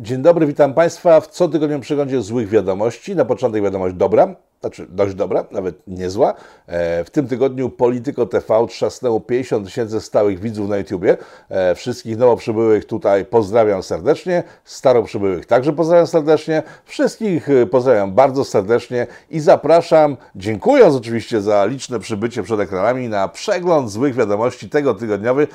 [0.00, 3.16] Dzień dobry, witam Państwa w cotygodniowym przeglądzie złych wiadomości.
[3.16, 6.34] Na początek wiadomość dobra, znaczy dość dobra, nawet niezła.
[6.66, 11.16] E, w tym tygodniu Polityko TV trzasnęło 50 tysięcy stałych widzów na YouTubie.
[11.48, 18.12] E, wszystkich nowo przybyłych tutaj pozdrawiam serdecznie, staro przybyłych także pozdrawiam serdecznie, wszystkich e, pozdrawiam
[18.12, 24.68] bardzo serdecznie i zapraszam, dziękując oczywiście za liczne przybycie przed ekranami, na przegląd złych wiadomości
[24.68, 25.46] tego tygodniowy,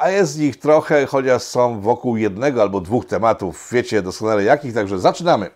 [0.00, 4.98] a jest ich trochę, chociaż są wokół jednego albo dwóch tematów, wiecie doskonale jakich, także
[4.98, 5.50] zaczynamy.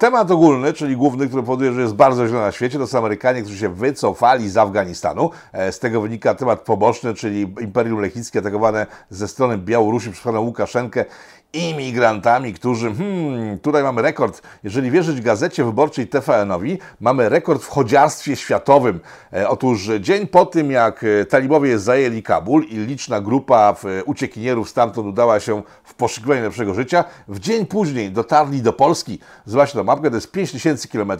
[0.00, 3.42] Temat ogólny, czyli główny, który powoduje, że jest bardzo źle na świecie, to są Amerykanie,
[3.42, 5.30] którzy się wycofali z Afganistanu.
[5.52, 10.42] E, z tego wynika temat poboczny, czyli Imperium Lechickie atakowane ze strony Białorusi przez panem
[10.42, 11.04] Łukaszenkę
[11.52, 18.36] imigrantami, którzy, hmm, tutaj mamy rekord, jeżeli wierzyć gazecie wyborczej TVN-owi, mamy rekord w chodziarstwie
[18.36, 19.00] światowym.
[19.32, 25.08] E, otóż dzień po tym, jak e, talibowie zajęli Kabul i liczna grupa uciekinierów stamtąd
[25.08, 29.18] udała się w poszukiwanie lepszego życia, w dzień później dotarli do Polski.
[29.46, 31.12] Zobaczcie tą mapkę, to jest 5000 km.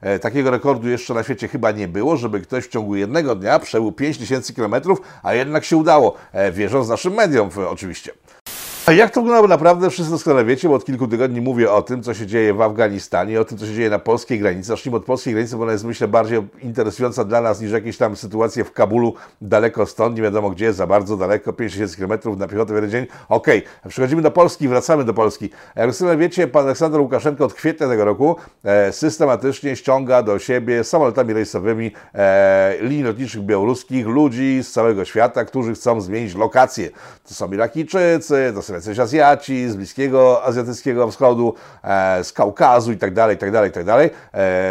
[0.00, 3.58] E, takiego rekordu jeszcze na świecie chyba nie było, żeby ktoś w ciągu jednego dnia
[3.58, 4.74] przebył 5000 km,
[5.22, 8.12] a jednak się udało, e, wierząc naszym mediom oczywiście.
[8.88, 12.02] A jak to wyglądało naprawdę, wszyscy doskonale wiecie, bo od kilku tygodni mówię o tym,
[12.02, 14.68] co się dzieje w Afganistanie, o tym, co się dzieje na polskiej granicy.
[14.68, 18.16] Zacznijmy od polskiej granicy, bo ona jest, myślę, bardziej interesująca dla nas niż jakieś tam
[18.16, 22.74] sytuacje w Kabulu, daleko stąd, nie wiadomo gdzie, za bardzo daleko, 50 km na piechotę
[22.74, 23.06] jeden dzień.
[23.28, 23.90] Okej, okay.
[23.90, 25.50] przechodzimy do Polski, wracamy do Polski.
[25.76, 30.84] Jak doskonale wiecie, pan Aleksander Łukaszenko od kwietnia tego roku e, systematycznie ściąga do siebie
[30.84, 36.90] samolotami rejsowymi e, linii lotniczych białoruskich ludzi z całego świata, którzy chcą zmienić lokację.
[37.28, 43.26] To są Irakijczycy, to są jacyś Azjaci z Bliskiego Azjatyckiego Wschodu, e, z Kaukazu itd.,
[43.30, 44.10] itd., itd.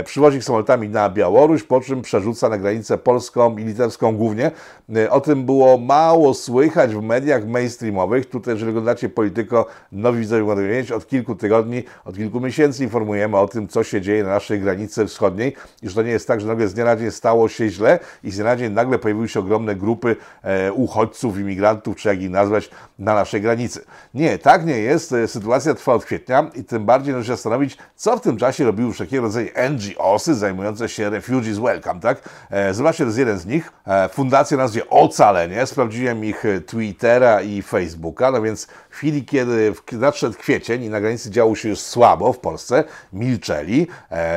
[0.03, 4.52] Przywozi ich samolotami na Białoruś, po czym przerzuca na granicę polską i litewską głównie.
[4.95, 8.30] E, o tym było mało słychać w mediach mainstreamowych.
[8.30, 13.38] Tutaj, jeżeli oglądacie Polityko, nowi widzowie mogą wiedzieć, od kilku tygodni, od kilku miesięcy informujemy
[13.38, 16.41] o tym, co się dzieje na naszej granicy wschodniej i że to nie jest tak,
[16.41, 19.00] że nagle z dnia na dzień stało się źle i z dnia na dzień nagle
[19.00, 22.69] pojawiły się ogromne grupy e, uchodźców, imigrantów, czy jak ich nazwać,
[23.00, 23.81] na naszej granicy.
[24.13, 25.13] Nie, tak nie jest.
[25.13, 28.63] E, sytuacja trwa od kwietnia i tym bardziej należy się zastanowić, co w tym czasie
[28.63, 32.30] robiły wszelkiego rodzaju NGOsy zajmujące się Refugees Welcome, tak?
[32.50, 33.72] E, zobaczcie, to jest jeden z nich.
[33.88, 35.66] E, fundacja nazwie Ocalenie.
[35.66, 41.31] Sprawdziłem ich Twittera i Facebooka, no więc w chwili, kiedy nadszedł kwiecień i na granicy
[41.31, 43.88] działo się już słabo w Polsce, milczeli.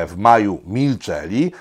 [0.07, 1.51] W maju milczeli.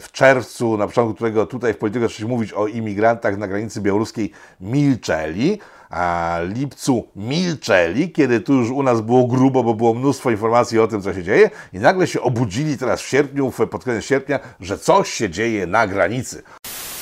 [0.00, 4.32] W czerwcu, na początku którego tutaj w polityce zaczęliśmy mówić o imigrantach na granicy białoruskiej,
[4.60, 5.58] milczeli
[5.94, 10.86] a lipcu milczeli, kiedy tu już u nas było grubo, bo było mnóstwo informacji o
[10.88, 14.78] tym, co się dzieje i nagle się obudzili teraz w sierpniu, pod koniec sierpnia, że
[14.78, 16.42] coś się dzieje na granicy.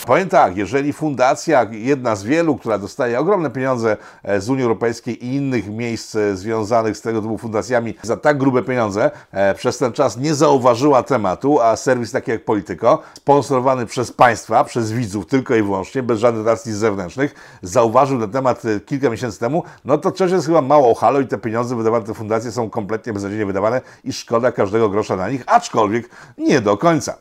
[0.07, 5.27] Powiem tak, jeżeli fundacja, jedna z wielu, która dostaje ogromne pieniądze e, z Unii Europejskiej
[5.27, 9.79] i innych miejsc e, związanych z tego typu fundacjami za tak grube pieniądze, e, przez
[9.79, 15.27] ten czas nie zauważyła tematu, a serwis taki jak Polityko, sponsorowany przez państwa, przez widzów
[15.27, 20.13] tylko i wyłącznie, bez żadnych dotacji zewnętrznych, zauważył ten temat kilka miesięcy temu, no to
[20.13, 23.81] coś jest chyba mało halo i te pieniądze wydawane, te fundacje są kompletnie beznadziejnie wydawane
[24.05, 27.17] i szkoda każdego grosza na nich, aczkolwiek nie do końca.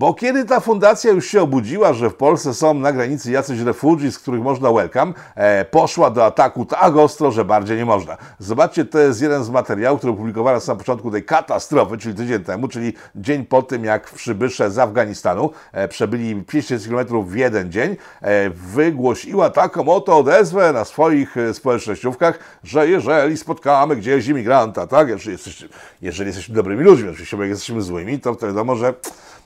[0.00, 4.18] Bo kiedy ta fundacja już się obudziła, że w Polsce są na granicy jacyś refugees,
[4.18, 8.16] których można welcome, e, poszła do ataku tak ostro, że bardziej nie można.
[8.38, 12.68] Zobaczcie, to jest jeden z materiałów, który opublikowano na początku tej katastrofy, czyli tydzień temu,
[12.68, 17.96] czyli dzień po tym, jak przybysze z Afganistanu e, przebyli 500 km w jeden dzień,
[18.20, 25.08] e, wygłosiła taką oto odezwę na swoich e, społecznościówkach, że jeżeli spotkamy gdzieś imigranta, tak,
[25.08, 25.68] jeżeli, jesteś,
[26.02, 28.94] jeżeli jesteśmy dobrymi ludźmi, oczywiście, jak jesteśmy złymi, to wiadomo, że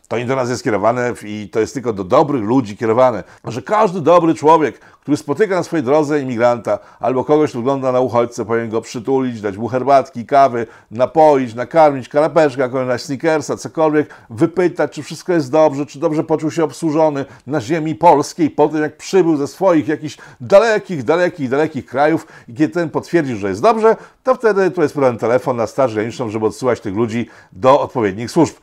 [0.08, 3.24] to nie do nas jest kierowane i to jest tylko do dobrych ludzi kierowane.
[3.44, 8.00] Że każdy dobry człowiek, który spotyka na swojej drodze imigranta albo kogoś, kto wygląda na
[8.00, 14.14] uchodźcę, powinien go przytulić, dać mu herbatki, kawy, napoić, nakarmić, kanapeczkę, jakąś na sneakersa, cokolwiek,
[14.30, 18.82] wypytać, czy wszystko jest dobrze, czy dobrze poczuł się obsłużony na ziemi polskiej po tym,
[18.82, 23.62] jak przybył ze swoich jakichś dalekich, dalekich, dalekich krajów i kiedy ten potwierdzi, że jest
[23.62, 27.80] dobrze, to wtedy tu jest podany telefon na Straż Graniczną, żeby odsyłać tych ludzi do
[27.80, 28.54] odpowiednich służb.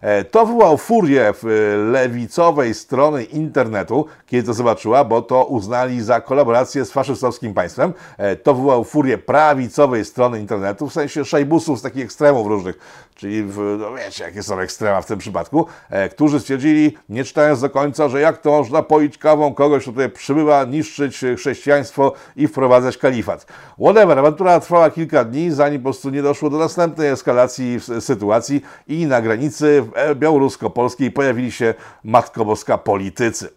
[0.00, 1.32] E, to wywołał furię e,
[1.76, 7.92] lewicowej strony internetu, kiedy to zobaczyła, bo to uznali za kolaborację z faszystowskim państwem.
[8.18, 12.78] E, to wywołał furię prawicowej strony internetu, w sensie szajbusów z takich ekstremów różnych,
[13.14, 15.66] czyli w, no wiecie, jakie są ekstrema w tym przypadku,
[16.10, 20.10] którzy stwierdzili, nie czytając do końca, że jak to można poić kawą kogoś, kto tutaj
[20.10, 23.46] przybywa, niszczyć chrześcijaństwo i wprowadzać kalifat.
[23.80, 29.06] Whatever, awantura trwała kilka dni, zanim po prostu nie doszło do następnej eskalacji sytuacji i
[29.06, 31.74] na granicy białorusko-polskiej pojawili się
[32.04, 33.48] Matko Boska politycy.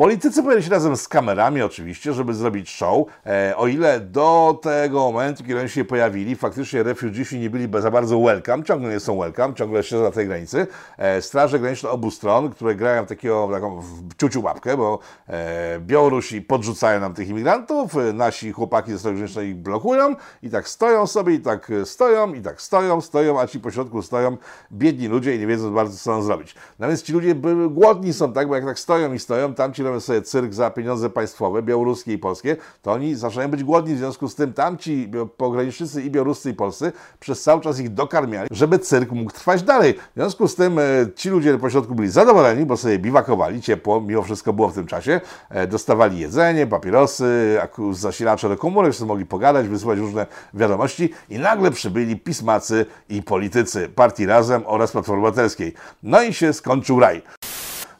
[0.00, 5.00] Politycy pojawili się razem z kamerami oczywiście, żeby zrobić show, e, o ile do tego
[5.00, 9.18] momentu, kiedy oni się pojawili, faktycznie refugeesi nie byli za bardzo welcome, ciągle nie są
[9.18, 10.66] welcome, ciągle siedzą na tej granicy.
[10.98, 14.98] E, straże graniczne obu stron, które grają takiego, taką w ciuciu łapkę, bo
[15.28, 20.50] e, Białorusi podrzucają nam tych imigrantów, e, nasi chłopaki ze Straży Granicznej ich blokują i
[20.50, 24.36] tak stoją sobie, i tak stoją, i tak stoją, stoją, a ci po środku stoją
[24.72, 26.54] biedni ludzie i nie wiedzą bardzo, co chcą zrobić.
[26.78, 27.34] No więc ci ludzie
[27.70, 31.10] głodni są, tak, bo jak tak stoją i stoją, tamci robią sobie cyrk za pieniądze
[31.10, 36.02] państwowe, białoruskie i polskie, to oni zaczynają być głodni, w związku z tym tamci pogranicznicy
[36.02, 39.94] i białoruscy i polscy przez cały czas ich dokarmiali, żeby cyrk mógł trwać dalej.
[39.94, 40.82] W związku z tym e,
[41.14, 44.86] ci ludzie po środku byli zadowoleni, bo sobie biwakowali, ciepło, mimo wszystko było w tym
[44.86, 45.20] czasie,
[45.50, 47.58] e, dostawali jedzenie, papierosy,
[47.92, 53.88] zasilacze do komórek, wszyscy mogli pogadać, wysyłać różne wiadomości i nagle przybyli pismacy i politycy
[53.88, 55.74] partii Razem oraz Platformy Obywatelskiej.
[56.02, 57.22] No i się skończył raj.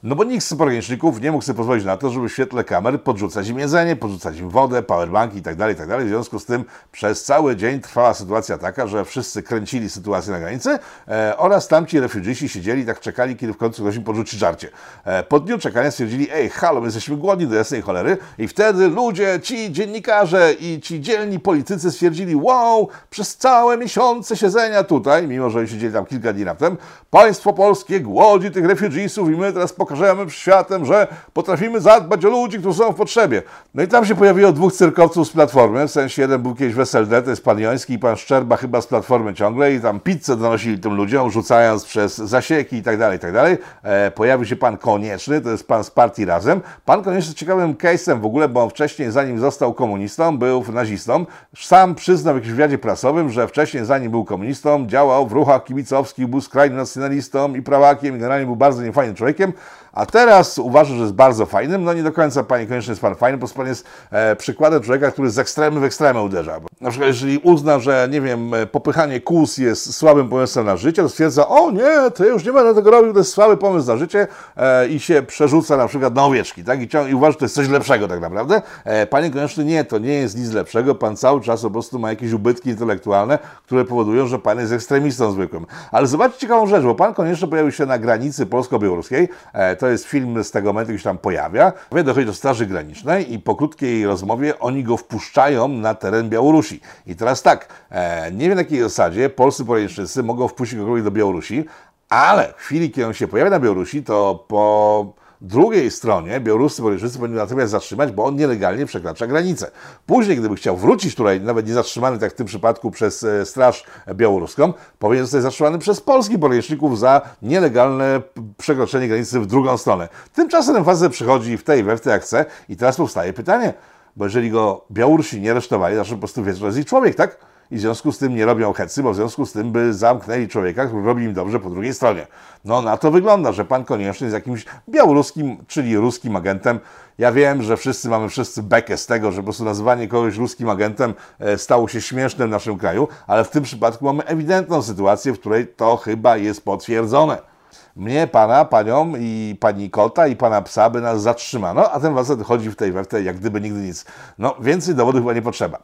[0.02, 3.02] No bo nikt z pograniczników nie mógł sobie pozwolić na to, żeby w świetle kamer
[3.02, 5.96] podrzucać im jedzenie, podrzucać im wodę, powerbanki itd., tak itd.
[5.96, 10.32] Tak w związku z tym przez cały dzień trwała sytuacja taka, że wszyscy kręcili sytuację
[10.32, 14.38] na granicy e, oraz tamci refugici siedzieli tak czekali, kiedy w końcu ktoś im podrzuci
[14.38, 14.68] żarcie.
[15.04, 18.88] E, po dniu czekania stwierdzili, ej, halo, my jesteśmy głodni do jasnej cholery i wtedy
[18.88, 25.50] ludzie, ci dziennikarze i ci dzielni politycy stwierdzili, wow, przez całe miesiące siedzenia tutaj, mimo
[25.50, 26.76] że siedzieli tam kilka dni raptem,
[27.10, 32.28] państwo polskie głodzi tych refugiesów i my teraz pokażemy pokażemy światem, że potrafimy zadbać o
[32.28, 33.42] ludzi, którzy są w potrzebie.
[33.74, 36.80] No i tam się pojawiło dwóch cyrkowców z Platformy, w sensie jeden był kiedyś w
[36.80, 40.36] SLD, to jest pan Joński i pan Szczerba chyba z Platformy ciągle i tam pizzę
[40.36, 43.58] donosili tym ludziom, rzucając przez zasieki i tak dalej, i tak dalej.
[43.82, 46.60] E, pojawił się pan Konieczny, to jest pan z partii Razem.
[46.84, 51.26] Pan Konieczny ciekawym case'em w ogóle, bo on wcześniej, zanim został komunistą, był nazistą.
[51.56, 56.26] Sam przyznał w jakimś wywiadzie prasowym, że wcześniej, zanim był komunistą, działał w ruchach kibicowskich,
[56.26, 59.52] był skrajnym nacjonalistą i prawakiem generalnie był bardzo niefajnym człowiekiem.
[59.92, 61.84] A teraz uważam, że jest bardzo fajnym.
[61.84, 65.10] No nie do końca, panie koniecznie jest pan fajny, bo pan jest e, przykładem człowieka,
[65.10, 66.60] który z ekstremy w ekstremę uderza.
[66.60, 70.76] Bo na przykład, jeżeli uzna, że nie wiem, e, popychanie kłus jest słabym pomysłem na
[70.76, 73.56] życie, to stwierdza, o nie, to ja już nie będę tego robił, to jest słaby
[73.56, 74.26] pomysł na życie
[74.56, 76.82] e, i się przerzuca na przykład na owieczki, tak?
[76.82, 78.62] I, ciąg- i uważa, że to jest coś lepszego tak naprawdę.
[78.84, 80.94] E, panie koniecznie nie, to nie jest nic lepszego.
[80.94, 85.32] Pan cały czas po prostu ma jakieś ubytki intelektualne, które powodują, że pan jest ekstremistą
[85.32, 85.66] zwykłym.
[85.92, 89.28] Ale zobaczcie ciekawą rzecz, bo pan koniecznie pojawił się na granicy polsko-białoruskiej.
[89.52, 91.72] E, to jest film z tego momentu, gdzieś tam pojawia.
[92.04, 96.80] Dochodzi do Straży Granicznej i po krótkiej rozmowie oni go wpuszczają na teren Białorusi.
[97.06, 101.10] I teraz tak, e, nie wiem na jakiej zasadzie polscy pogranicznicy mogą wpuścić kogoś do
[101.10, 101.64] Białorusi,
[102.08, 107.18] ale w chwili, kiedy on się pojawia na Białorusi, to po drugiej stronie białoruscy politycy
[107.18, 109.70] powinni natomiast zatrzymać, bo on nielegalnie przekracza granicę.
[110.06, 113.84] Później, gdyby chciał wrócić tutaj, nawet nie zatrzymany, tak w tym przypadku przez e, Straż
[114.14, 118.22] Białoruską, powinien zostać zatrzymany przez polskich poręczników za nielegalne
[118.58, 120.08] przekroczenie granicy w drugą stronę.
[120.34, 123.74] Tymczasem ten przychodzi w tej we w tej jak chce i teraz powstaje pytanie,
[124.16, 127.49] bo jeżeli go Białorusi nie aresztowali, to po prostu wiedzą, że jest ich człowiek, tak?
[127.70, 130.48] I w związku z tym nie robią hecy, bo w związku z tym by zamknęli
[130.48, 132.26] człowieka, który robi im dobrze po drugiej stronie.
[132.64, 136.80] No na to wygląda, że pan Konieczny jest jakimś białoruskim, czyli ruskim agentem.
[137.18, 140.68] Ja wiem, że wszyscy mamy wszyscy bekę z tego, że po prostu nazywanie kogoś ruskim
[140.68, 145.32] agentem e, stało się śmieszne w naszym kraju, ale w tym przypadku mamy ewidentną sytuację,
[145.32, 147.50] w której to chyba jest potwierdzone
[147.96, 152.42] mnie, pana, panią i pani kota i pana psa by nas zatrzymano, a ten facet
[152.42, 154.04] chodzi w tej w jak gdyby nigdy nic.
[154.38, 155.78] No, więcej dowodów chyba nie potrzeba.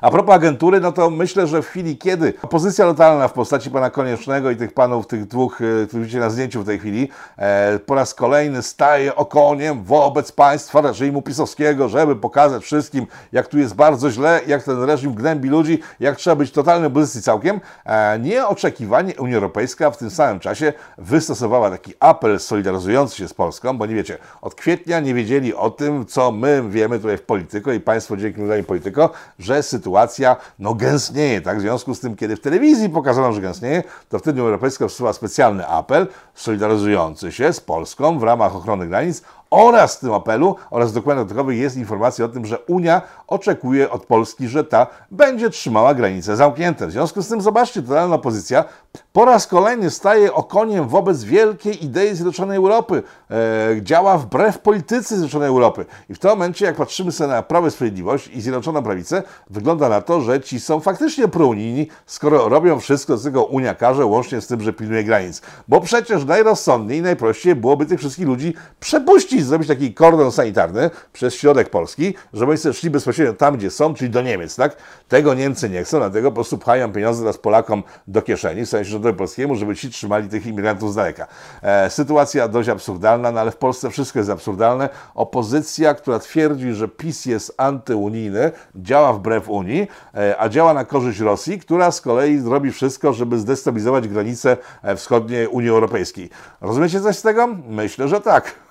[0.00, 3.90] A propos agentury, no to myślę, że w chwili, kiedy opozycja lokalna w postaci pana
[3.90, 7.78] Koniecznego i tych panów, tych dwóch, e, których widzicie na zdjęciu w tej chwili, e,
[7.78, 13.74] po raz kolejny staje okoniem wobec państwa reżimu pisowskiego, żeby pokazać wszystkim, jak tu jest
[13.74, 19.14] bardzo źle, jak ten reżim gnębi ludzi, jak trzeba być totalnej opozycji całkiem, e, nieoczekiwanie
[19.18, 23.94] Unia Europejska w tym samym czasie wystosowała taki apel solidaryzujący się z Polską, bo nie
[23.94, 28.16] wiecie, od kwietnia nie wiedzieli o tym, co my wiemy tutaj w Polityko i państwo
[28.16, 31.40] dzięki Polityko, że sytuacja sytuacja no, gęstnieje.
[31.40, 31.58] Tak?
[31.58, 35.12] W związku z tym, kiedy w telewizji pokazano, że gęstnieje, to wtedy Unia Europejska wysłała
[35.12, 40.90] specjalny apel solidaryzujący się z Polską w ramach ochrony granic oraz w tym apelu oraz
[40.90, 45.50] w dokumentach dodatkowych jest informacja o tym, że Unia oczekuje od Polski, że ta będzie
[45.50, 46.86] trzymała granice zamknięte.
[46.86, 48.64] W związku z tym zobaczcie, totalna opozycja
[49.12, 53.02] po raz kolejny staje okoniem wobec wielkiej idei Zjednoczonej Europy.
[53.30, 55.86] E, działa wbrew polityce Zjednoczonej Europy.
[56.10, 59.88] I w tym momencie, jak patrzymy sobie na Prawo i Sprawiedliwość i Zjednoczoną Prawicę, wygląda
[59.88, 64.40] na to, że ci są faktycznie prounijni, skoro robią wszystko, co tego Unia każe, łącznie
[64.40, 65.42] z tym, że pilnuje granic.
[65.68, 71.34] Bo przecież najrozsądniej i najprościej byłoby tych wszystkich ludzi przepuścić zrobić taki kordon sanitarny przez
[71.34, 74.76] środek Polski, żeby oni szli bezpośrednio tam, gdzie są, czyli do Niemiec, tak?
[75.08, 78.90] Tego Niemcy nie chcą, dlatego po prostu pchają pieniądze teraz Polakom do kieszeni, w sensie
[78.90, 81.26] rządowi polskiemu, żeby ci trzymali tych imigrantów z daleka.
[81.62, 84.88] E, sytuacja dość absurdalna, no ale w Polsce wszystko jest absurdalne.
[85.14, 91.20] Opozycja, która twierdzi, że PiS jest antyunijny, działa wbrew Unii, e, a działa na korzyść
[91.20, 96.30] Rosji, która z kolei robi wszystko, żeby zdestabilizować granice e, wschodniej Unii Europejskiej.
[96.60, 97.48] Rozumiecie coś z tego?
[97.68, 98.67] Myślę, że tak.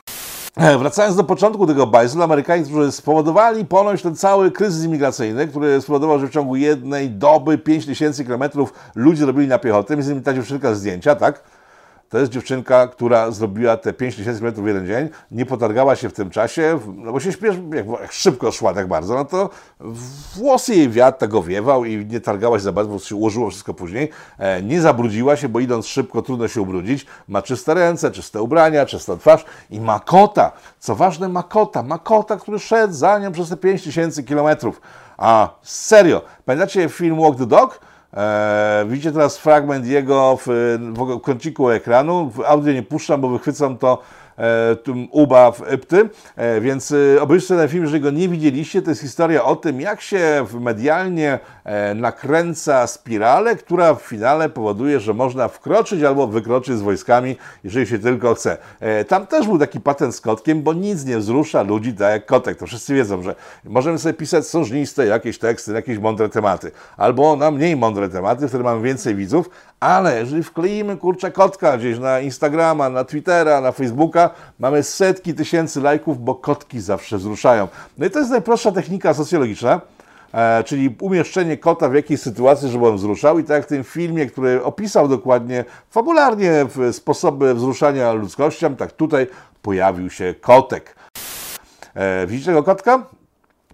[0.79, 6.19] Wracając do początku tego bajzlu, Amerykanie, którzy spowodowali ponoć ten cały kryzys imigracyjny, który spowodował,
[6.19, 10.33] że w ciągu jednej doby 5 tysięcy kilometrów ludzie robili na piechotę, między innymi ta
[10.33, 11.43] dziewczynka zdjęcia, tak?
[12.09, 16.09] To jest dziewczynka, która zrobiła te 5 tysięcy metrów w jeden dzień, nie potargała się
[16.09, 19.49] w tym czasie, no bo się śpiesz, jak, szybko szła tak bardzo, no to
[20.35, 23.73] włosy jej wiatr tego wiewał i nie targała się za bardzo, bo się ułożyło wszystko
[23.73, 24.09] później.
[24.37, 27.05] E, nie zabrudziła się, bo idąc szybko trudno się ubrudzić.
[27.27, 30.51] Ma czyste ręce, czyste ubrania, czystą twarz i ma kota.
[30.79, 31.83] Co ważne, ma kota.
[31.83, 34.81] Ma kota, który szedł za nią przez te 5 tysięcy kilometrów.
[35.17, 37.86] A serio, pamiętacie film Walk the Dog?
[38.13, 40.47] E, widzicie teraz fragment jego w,
[40.95, 42.29] w kąciku ekranu.
[42.29, 44.01] W audio nie puszczam, bo wychwycam to
[44.37, 44.75] e,
[45.11, 48.81] uba w Epty, e, więc e, obejrzcie ten film, jeżeli go nie widzieliście.
[48.81, 51.39] To jest historia o tym, jak się medialnie
[51.95, 57.99] nakręca spiralę, która w finale powoduje, że można wkroczyć albo wykroczyć z wojskami, jeżeli się
[57.99, 58.57] tylko chce.
[58.79, 62.25] E, tam też był taki patent z kotkiem, bo nic nie wzrusza ludzi tak jak
[62.25, 62.57] kotek.
[62.57, 67.51] To wszyscy wiedzą, że możemy sobie pisać sążniste jakieś teksty, jakieś mądre tematy, albo na
[67.51, 72.89] mniej mądre tematy, wtedy mamy więcej widzów, ale jeżeli wkleimy kurczę kotka gdzieś na Instagrama,
[72.89, 77.67] na Twittera, na Facebooka, mamy setki tysięcy lajków, bo kotki zawsze wzruszają.
[77.97, 79.96] No i to jest najprostsza technika socjologiczna, e,
[80.65, 83.39] czyli umieszczenie kota w jakiejś sytuacji, żeby on wzruszał.
[83.39, 89.27] I tak jak w tym filmie, który opisał dokładnie fabularnie sposoby wzruszania ludzkością, tak tutaj
[89.61, 90.95] pojawił się kotek.
[91.95, 93.07] E, widzicie tego kotka?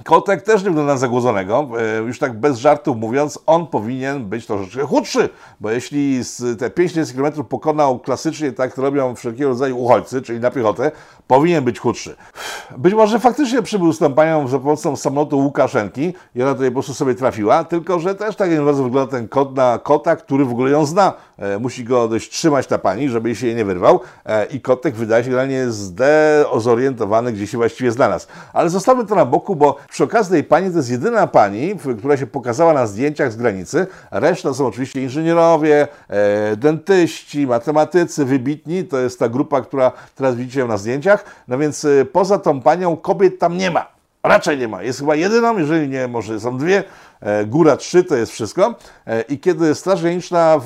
[0.04, 1.68] Kotek też nie wygląda zagłodzonego.
[1.80, 6.22] E, Już tak bez żartów mówiąc, on powinien być troszeczkę chudszy, bo jeśli
[6.60, 10.92] te 5000 km pokonał klasycznie, tak to robią wszelkiego rodzaju uchodźcy, czyli na piechotę,
[11.28, 12.16] powinien być chudszy.
[12.78, 16.74] Być może faktycznie przybył z tą panią za pomocą samolotu Łukaszenki i ona tutaj po
[16.74, 20.52] prostu sobie trafiła, tylko że też tak bardzo wygląda ten kot na kota, który w
[20.52, 21.14] ogóle ją zna.
[21.38, 24.96] E, Musi go dość trzymać ta pani, żeby się jej nie wyrwał E, i kotek
[24.96, 28.28] wydaje się generalnie zdezorientowany, gdzie się właściwie znalazł.
[28.54, 32.18] Ale zostawmy to na boku, bo przy okazji tej pani to jest jedyna pani, która
[32.18, 33.88] się pokazała na zdjęciach z granicy.
[34.12, 38.84] Reszta są oczywiście inżynierowie, e, dentyści, matematycy, wybitni.
[38.84, 41.26] To jest ta grupa, która teraz widzicie ją na zdjęciach.
[41.48, 43.94] No więc e, poza tą panią kobiet tam nie ma.
[44.24, 44.84] Raczej nie ma.
[44.84, 46.84] Jest chyba jedyną, jeżeli nie, może są dwie,
[47.48, 48.76] góra trzy, to jest wszystko.
[49.08, 50.62] E, I kiedy Straż Graniczna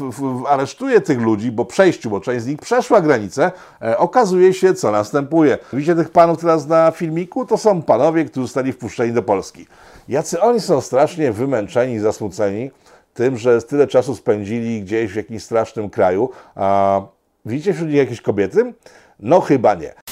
[0.47, 4.91] aresztuje tych ludzi, bo przejściu, bo część z nich przeszła granicę, e, okazuje się, co
[4.91, 5.57] następuje.
[5.73, 7.45] Widzicie tych panów teraz na filmiku?
[7.45, 9.67] To są panowie, którzy zostali wpuszczeni do Polski.
[10.07, 12.71] Jacy oni są strasznie wymęczeni, zasmuceni
[13.13, 16.29] tym, że tyle czasu spędzili gdzieś w jakimś strasznym kraju.
[16.55, 17.01] A
[17.45, 18.73] widzicie wśród nich jakieś kobiety?
[19.19, 20.06] No chyba nie.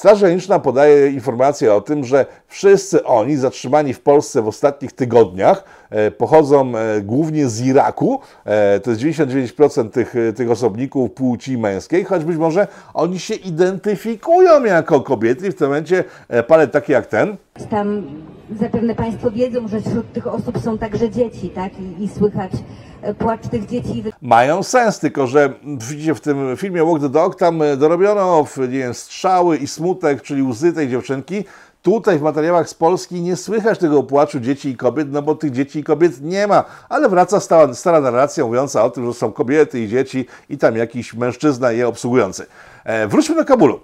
[0.00, 5.64] Straż Graniczna podaje informację o tym, że wszyscy oni zatrzymani w Polsce w ostatnich tygodniach
[5.90, 8.20] e, pochodzą e, głównie z Iraku.
[8.44, 14.64] E, to jest 99% tych, tych osobników płci męskiej, choć być może oni się identyfikują
[14.64, 16.04] jako kobiety i w tym momencie
[16.46, 17.36] palet taki jak ten,
[17.66, 18.02] Tam
[18.60, 21.72] zapewne Państwo wiedzą, że wśród tych osób są także dzieci, tak?
[21.80, 22.52] I, i słychać
[23.02, 24.04] e, płacz tych dzieci.
[24.22, 25.52] mają sens, tylko że
[25.90, 29.66] widzicie w tym filmie Walk the Dog tam e, dorobiono w, nie wiem, strzały i
[29.66, 31.44] smutek, czyli łzy tej dziewczynki.
[31.82, 35.50] Tutaj w materiałach z Polski nie słychać tego płaczu dzieci i kobiet, no bo tych
[35.50, 39.32] dzieci i kobiet nie ma, ale wraca stara, stara narracja mówiąca o tym, że są
[39.32, 42.46] kobiety i dzieci i tam jakiś mężczyzna je obsługujący.
[42.84, 43.80] E, wróćmy do Kabulu.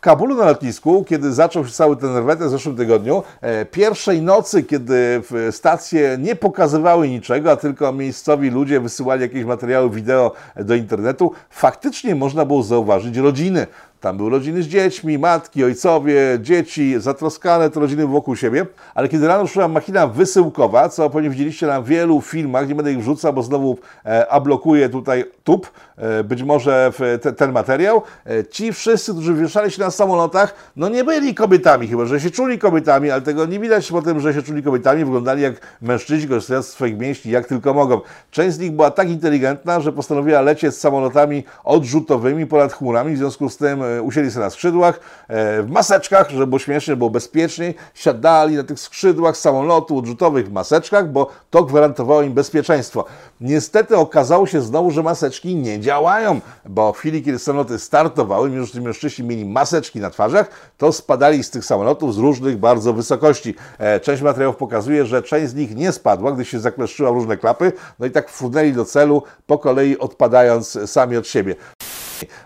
[0.00, 4.22] W Kabulu na lotnisku, kiedy zaczął się cały ten rwet w zeszłym tygodniu, e, pierwszej
[4.22, 10.74] nocy, kiedy stacje nie pokazywały niczego, a tylko miejscowi ludzie wysyłali jakieś materiały wideo do
[10.74, 13.66] internetu, faktycznie można było zauważyć rodziny.
[14.00, 18.66] Tam były rodziny z dziećmi, matki, ojcowie, dzieci, zatroskane te rodziny wokół siebie.
[18.94, 22.98] Ale kiedy rano szła machina wysyłkowa, co pewnie widzieliście na wielu filmach, nie będę ich
[22.98, 28.02] wrzucał, bo znowu e, ablokuję tutaj tub, e, być może w te, ten materiał.
[28.26, 32.30] E, ci wszyscy, którzy wieszali się na samolotach, no nie byli kobietami, chyba że się
[32.30, 36.28] czuli kobietami, ale tego nie widać po tym, że się czuli kobietami, wyglądali jak mężczyźni,
[36.28, 38.00] korzystając z swoich mięśni jak tylko mogą.
[38.30, 43.18] Część z nich była tak inteligentna, że postanowiła lecieć z samolotami odrzutowymi ponad chmurami, w
[43.18, 47.10] związku z tym e, usiedli sobie na skrzydłach, e, w maseczkach, żeby było śmiesznie, było
[47.10, 53.04] bezpieczniej, siadali na tych skrzydłach samolotu odrzutowych w maseczkach, bo to gwarantowało im bezpieczeństwo.
[53.40, 58.66] Niestety okazało się znowu, że maseczki nie działają, bo w chwili, kiedy samoloty startowały, mimo
[58.66, 63.54] że mężczyźni mieli maseczki na twarzach, to spadali z tych samolotów z różnych bardzo wysokości.
[63.78, 67.72] E, część materiałów pokazuje, że część z nich nie spadła, gdy się zakleszczyła różne klapy,
[67.98, 71.54] no i tak wpłynęli do celu, po kolei odpadając sami od siebie.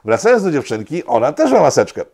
[0.04, 2.04] Wracając do dziewczynki, ona też ma maseczkę.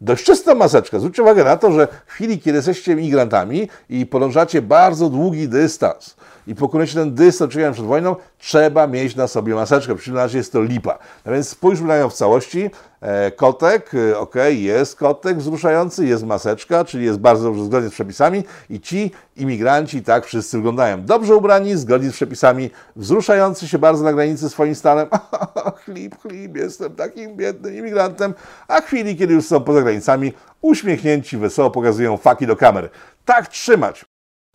[0.00, 0.98] Dość czystą maseczkę.
[0.98, 6.16] Zwróćcie uwagę na to, że w chwili, kiedy jesteście migrantami i podążacie bardzo długi dystans
[6.46, 9.94] i pokonujecie ten dystans, oczywiście przed wojną, trzeba mieć na sobie maseczkę.
[9.94, 10.98] Przeciwnym razie jest to lipa.
[11.26, 12.70] No więc spójrzmy na nią w całości.
[13.00, 17.92] E, kotek, e, ok, jest kotek wzruszający, jest maseczka, czyli jest bardzo dobrze zgodnie z
[17.92, 21.04] przepisami i ci imigranci tak wszyscy wyglądają.
[21.04, 25.08] Dobrze ubrani, zgodni z przepisami, wzruszający się bardzo na granicy swoim stanem.
[25.84, 28.34] chlip, chlip, jestem takim biednym imigrantem.
[28.68, 32.90] A chwili, kiedy już są poza granicami, uśmiechnięci, wesoło pokazują faki do kamer.
[33.24, 34.04] Tak trzymać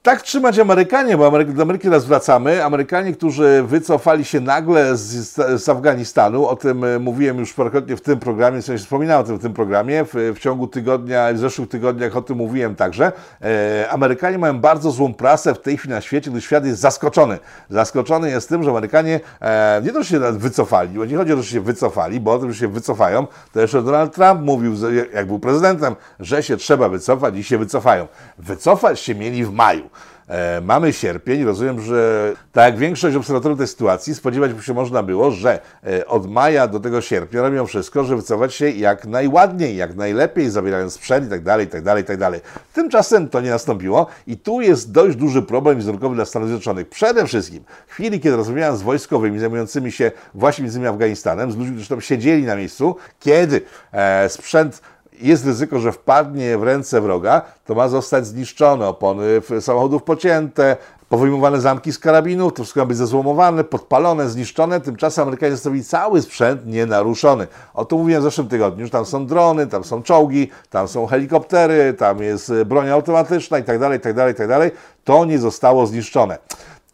[0.06, 2.66] tak trzymać Amerykanie, bo do Ameryki teraz wracamy.
[2.66, 8.02] Amerykanie, którzy wycofali się nagle z, z Afganistanu, o tym e, mówiłem już parokrotnie w
[8.02, 11.38] tym programie, w sensie wspominałem o tym w tym programie, w, w ciągu tygodnia, w
[11.38, 13.12] zeszłych tygodniach o tym mówiłem także.
[13.42, 17.40] E, Amerykanie mają bardzo złą prasę w tej chwili na świecie, gdy świat jest zaskoczony.
[17.70, 21.36] Zaskoczony jest tym, że Amerykanie e, nie to, że się wycofali, bo nie chodzi o
[21.36, 24.74] to, że się wycofali, bo o tym, że się wycofają, to jeszcze Donald Trump mówił,
[25.14, 28.08] jak był prezydentem, że się trzeba wycofać i się wycofają.
[28.38, 29.90] Wycofać się mieli w maju.
[30.28, 35.32] E, mamy sierpień, rozumiem, że tak jak większość obserwatorów tej sytuacji, spodziewać się można było,
[35.32, 39.96] że e, od maja do tego sierpnia robią wszystko, żeby wycofać się jak najładniej, jak
[39.96, 42.42] najlepiej, zabierając sprzęt i tak dalej, i tak dalej, i tak dalej.
[42.74, 46.90] Tymczasem to nie nastąpiło i tu jest dość duży problem wizerunkowy dla Stanów Zjednoczonych.
[46.90, 51.58] Przede wszystkim w chwili, kiedy rozmawiałem z wojskowymi zajmującymi się właśnie między innymi Afganistanem, z
[51.58, 54.82] ludźmi, którzy tam siedzieli na miejscu, kiedy e, sprzęt
[55.22, 60.78] jest ryzyko, że wpadnie w ręce wroga, to ma zostać zniszczone, opony samochodów pocięte,
[61.10, 64.82] powyjmowane zamki z karabinów, to wszystko ma być zezłomowane, podpalone, zniszczone.
[64.82, 67.48] Tymczasem Amerykanie zostawili cały sprzęt nienaruszony.
[67.74, 71.06] O tym mówiłem w zeszłym tygodniu, że tam są drony, tam są czołgi, tam są
[71.08, 74.72] helikoptery, tam jest broń automatyczna i tak dalej, i tak dalej, i tak dalej.
[75.04, 76.38] To nie zostało zniszczone.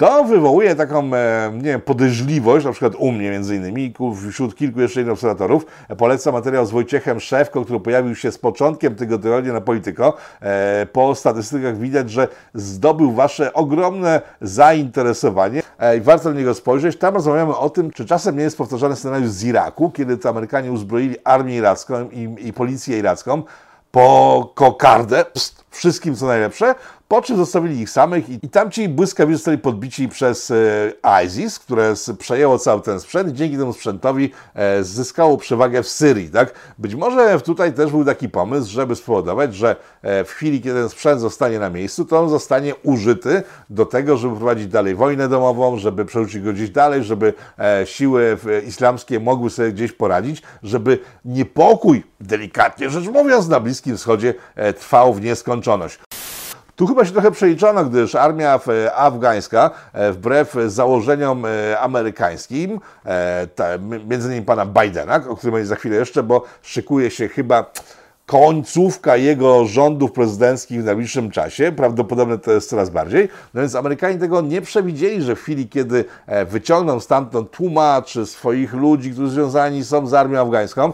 [0.02, 3.94] To wywołuje taką, e, nie wiem, podejrzliwość, na przykład u mnie między innymi,
[4.32, 5.66] wśród kilku jeszcze innych obserwatorów.
[5.98, 10.18] Polecam materiał z Wojciechem Szewko, który pojawił się z początkiem tego tygodnia na Polityko.
[10.42, 16.98] E, po statystykach widać, że zdobył Wasze ogromne zainteresowanie e, i warto na niego spojrzeć.
[16.98, 20.72] Tam rozmawiamy o tym, czy czasem nie jest powtarzany scenariusz z Iraku, kiedy to Amerykanie
[20.72, 23.44] uzbroili armię iracką i, i policję iracką
[23.92, 26.76] po kokardę, pst, wszystkim co najlepsze,
[27.12, 32.60] po czym zostawili ich samych i, tamci błyskawicznie zostali podbici przez e, ISIS, które przejęło
[32.60, 36.30] cały ten sprzęt i dzięki temu sprzętowi e, zyskało przewagę w Syrii.
[36.30, 36.54] Tak?
[36.78, 40.90] Być może tutaj też był taki pomysł, żeby spowodować, że e, w chwili, kiedy ten
[40.90, 45.78] sprzęt zostanie na miejscu, to on zostanie użyty do tego, żeby prowadzić dalej wojnę domową,
[45.78, 47.34] żeby przerzucić go gdzieś dalej, żeby
[47.86, 54.34] siły islamskie mogły sobie gdzieś poradzić, żeby niepokój, delikatnie rzecz mówiąc, na Bliskim Wschodzie
[54.80, 55.61] trwał w nieskończoność.
[56.82, 58.60] Tu chyba się trochę przeliczono, gdyż armia
[58.96, 63.48] afgańska, e, wbrew założeniom e, amerykańskim, e,
[64.08, 67.72] między innymi pana Bidena, o którym będzie za chwilę jeszcze, bo szykuje się chyba
[68.26, 71.72] końcówka jego rządów prezydenckich w najbliższym czasie.
[71.72, 73.30] Prawdopodobne to jest coraz bardziej.
[73.54, 76.06] No więc Amerykanie tego nie przewidzieli, że w chwili, kiedy
[76.48, 80.94] wyciągną stamtąd tłumaczy swoich ludzi, którzy związani są z armią afgańską,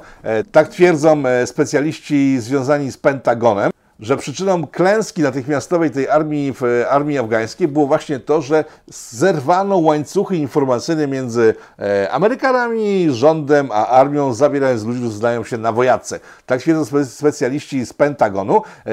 [0.51, 7.67] tak twierdzą specjaliści związani z Pentagonem, że przyczyną klęski natychmiastowej tej armii, w armii afgańskiej
[7.67, 8.65] było właśnie to, że
[9.12, 15.71] zerwano łańcuchy informacyjne między e, Amerykanami, rządem a armią, zabierając ludzi, którzy znają się na
[15.71, 16.19] wojadce.
[16.45, 18.62] Tak twierdzą specjaliści z Pentagonu.
[18.86, 18.91] E,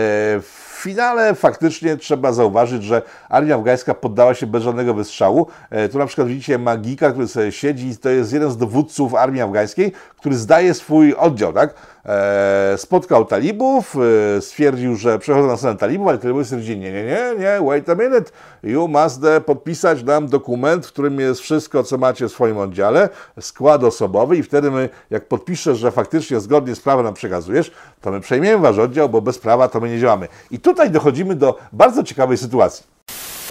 [0.84, 5.46] finale faktycznie trzeba zauważyć, że armia afgańska poddała się bez żadnego wystrzału.
[5.70, 9.42] E, tu na przykład widzicie Magika, który sobie siedzi, to jest jeden z dowódców armii
[9.42, 11.74] afgańskiej, który zdaje swój oddział, tak?
[12.06, 13.96] E, spotkał talibów,
[14.36, 17.88] e, stwierdził, że przechodzą na stronę talibów, ale talibowie stwierdzili, nie, nie, nie, nie, wait
[17.88, 18.30] a minute,
[18.62, 23.08] you must podpisać nam dokument, w którym jest wszystko, co macie w swoim oddziale,
[23.40, 28.10] skład osobowy i wtedy my, jak podpiszesz, że faktycznie zgodnie z prawem nam przekazujesz, to
[28.10, 30.28] my przejmiemy wasz oddział, bo bez prawa to my nie działamy.
[30.50, 32.86] I tu tutaj dochodzimy do bardzo ciekawej sytuacji.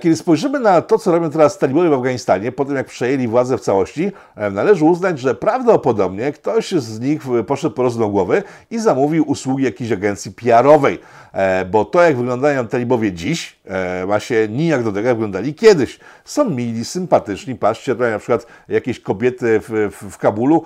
[0.04, 3.58] Kiedy spojrzymy na to, co robią teraz talibowie w Afganistanie, po tym jak przejęli władzę
[3.58, 8.80] w całości, e, należy uznać, że prawdopodobnie ktoś z nich poszedł po rozum głowy i
[8.80, 11.00] zamówił usługi jakiejś agencji PR-owej.
[11.34, 15.54] E, bo to, jak wyglądają talibowie dziś, e, ma się nijak do tego, jak wyglądali
[15.54, 16.00] kiedyś.
[16.26, 17.56] Są mili, sympatyczni.
[17.56, 20.64] Patrzcie, na przykład jakieś kobiety w, w, w Kabulu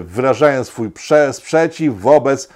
[0.00, 2.48] wyrażają swój prze, sprzeciw wobec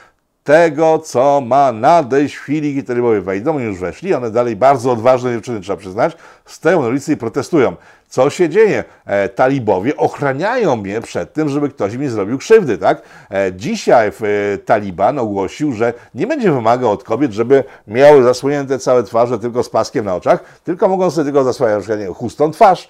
[0.45, 4.93] tego, co ma nadejść w chwili, kiedy talibowie wejdą, oni już weszli, one dalej bardzo
[4.93, 7.77] odważne dziewczyny, trzeba przyznać, stoją na ulicy i protestują.
[8.09, 8.85] Co się dzieje?
[9.07, 13.03] E, talibowie ochraniają mnie przed tym, żeby ktoś mi zrobił krzywdy, tak?
[13.31, 14.13] E, dzisiaj e,
[14.59, 19.71] Taliban ogłosił, że nie będzie wymagał od kobiet, żeby miały zasłonięte całe twarze tylko z
[19.71, 22.89] paskiem na oczach, tylko mogą sobie tylko zasłaniać na przykład, nie, chustą twarz,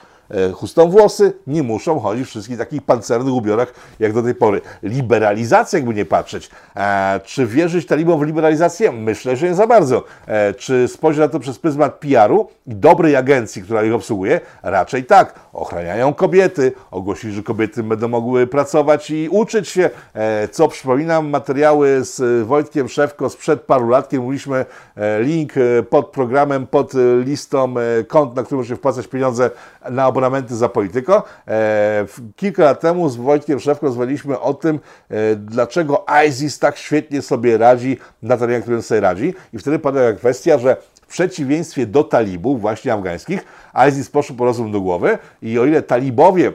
[0.55, 4.61] chustą włosy, nie muszą chodzić w wszystkich takich pancernych ubiorach jak do tej pory.
[4.83, 6.51] Liberalizacja, jakby nie patrzeć.
[6.77, 8.93] E, czy wierzyć talibom w liberalizację?
[8.93, 10.05] Myślę, że nie za bardzo.
[10.27, 14.41] E, czy spojrzeć na to przez pryzmat PR-u i dobrej agencji, która ich obsługuje?
[14.63, 15.35] Raczej tak.
[15.53, 19.91] Ochraniają kobiety, ogłosili, że kobiety będą mogły pracować i uczyć się.
[20.15, 24.65] E, co przypominam, materiały z Wojtkiem Szewko sprzed paru lat, kiedy mówiliśmy
[24.97, 26.93] e, link e, pod programem, pod
[27.25, 27.75] listą
[28.09, 29.51] kont, na którym możecie wpłacać pieniądze
[29.91, 31.23] na abonamenty za Polityko.
[31.49, 37.23] E, kilka lat temu z Wojtkiem Szewko rozmawialiśmy o tym, e, dlaczego ISIS tak świetnie
[37.23, 39.35] sobie radzi na terenie, którym sobie radzi.
[39.53, 43.45] I wtedy padła kwestia, że w przeciwieństwie do talibów, właśnie afgańskich,
[43.89, 46.53] ISIS poszło po rozum do głowy i o ile talibowie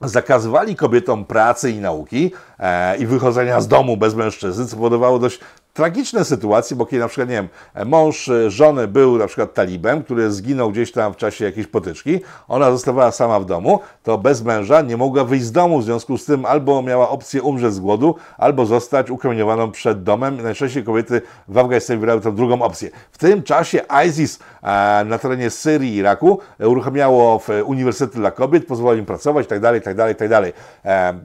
[0.00, 5.40] zakazywali kobietom pracy i nauki e, i wychodzenia z domu bez mężczyzny, co powodowało dość
[5.78, 7.48] tragiczne sytuacje, bo kiedy na przykład, nie wiem,
[7.86, 12.70] mąż żony był na przykład talibem, który zginął gdzieś tam w czasie jakiejś potyczki, ona
[12.70, 16.24] zostawała sama w domu, to bez męża nie mogła wyjść z domu, w związku z
[16.24, 20.42] tym albo miała opcję umrzeć z głodu, albo zostać ukamieniowaną przed domem.
[20.42, 22.90] Najczęściej kobiety w Afganistanie wybrały tę drugą opcję.
[23.12, 29.00] W tym czasie ISIS e, na terenie Syrii i Iraku uruchamiało uniwersytety dla kobiet, pozwoliło
[29.00, 30.52] im pracować itd., itd., itd.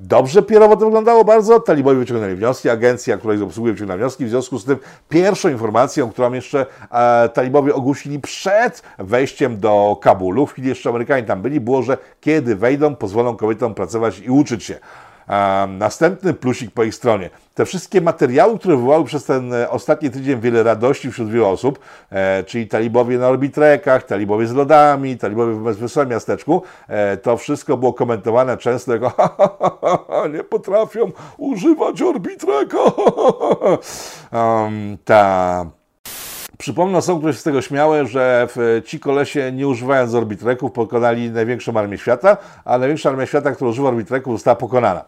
[0.02, 4.30] Dobrze pierowo to wyglądało bardzo, talibowie wyciągnęli wnioski, agencja, która ich obsługuje wyciągnęła wnioski, w
[4.30, 4.78] związku związku z tym
[5.10, 11.24] pierwszą informacją, którą jeszcze e, talibowie ogłosili przed wejściem do Kabulu, w chwili jeszcze Amerykanie
[11.24, 14.80] tam byli, było, że kiedy wejdą, pozwolą kobietom pracować i uczyć się.
[15.68, 17.30] Następny plusik po ich stronie.
[17.56, 21.80] Te wszystkie materiały, które wywołały przez ten e, ostatni tydzień wiele radości wśród wielu osób,
[22.10, 27.78] e, czyli talibowie na orbitrekach, talibowie z lodami, talibowie w wesołym miasteczku, e, to wszystko
[27.78, 29.14] było komentowane często jako
[30.34, 32.78] nie potrafią używać orbitreka.
[34.32, 35.66] um, ta
[36.64, 38.48] Przypomnę osobom, które się z tego śmiały, że
[38.86, 43.90] ci kolesie nie używając orbitreków pokonali największą armię świata, a największa armia świata, która używa
[43.90, 45.06] orbitreków została pokonana.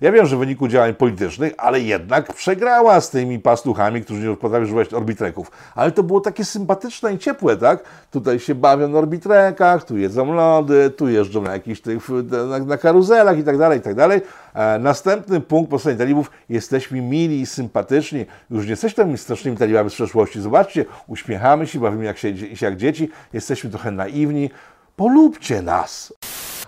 [0.00, 4.36] Ja wiem, że w wyniku działań politycznych, ale jednak przegrała z tymi pastuchami, którzy nie
[4.36, 5.50] potrafią używać orbitreków.
[5.74, 7.84] Ale to było takie sympatyczne i ciepłe, tak?
[8.10, 12.08] Tutaj się bawią na orbitrekach, tu jedzą lody, tu jeżdżą na jakichś tych,
[12.48, 14.20] na, na karuzelach i tak dalej, i tak dalej.
[14.54, 16.30] E, następny punkt po stronie talibów.
[16.48, 18.26] Jesteśmy mili i sympatyczni.
[18.50, 20.40] Już nie jesteśmy tymi strasznymi talibami z przeszłości.
[20.40, 24.50] Zobaczcie, uśmiechamy się, bawimy jak, się, jak dzieci, jesteśmy trochę naiwni.
[24.96, 26.12] Polubcie nas.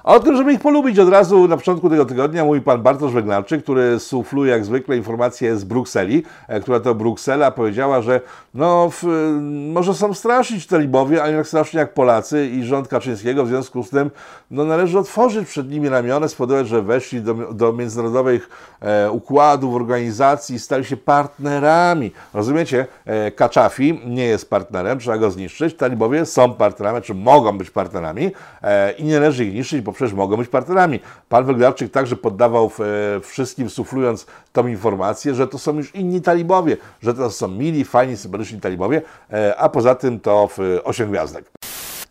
[0.04, 3.12] A o tym, żeby ich polubić od razu na początku tego tygodnia mówi pan Bartosz
[3.12, 8.20] Wegnarczyk, który sufluje jak zwykle informacje z Brukseli, e, która to Bruksela powiedziała, że
[8.54, 9.02] no, w,
[9.72, 13.82] może są straszyć talibowie, ale nie tak strasznie jak Polacy i rząd Kaczyńskiego, w związku
[13.82, 14.10] z tym
[14.50, 18.48] no, należy otworzyć przed nimi ramiona, spowodować, że weszli do, do międzynarodowych
[18.80, 22.12] e, układów, organizacji, stali się partnerami.
[22.34, 22.86] Rozumiecie?
[23.04, 25.76] E, Kaczafi nie jest partnerem, trzeba go zniszczyć.
[25.76, 28.30] Talibowie są partnerami, czy mogą być partnerami
[28.62, 31.00] e, i nie należy ich niszczyć, bo przecież mogą być partnerami.
[31.28, 32.70] Pan Węglarczyk także poddawał
[33.16, 37.84] e, wszystkim, suflując tą informację, że to są już inni talibowie, że to są mili,
[37.84, 39.02] fajni, sympatyczni talibowie,
[39.32, 41.44] e, a poza tym to w 8 gwiazdek.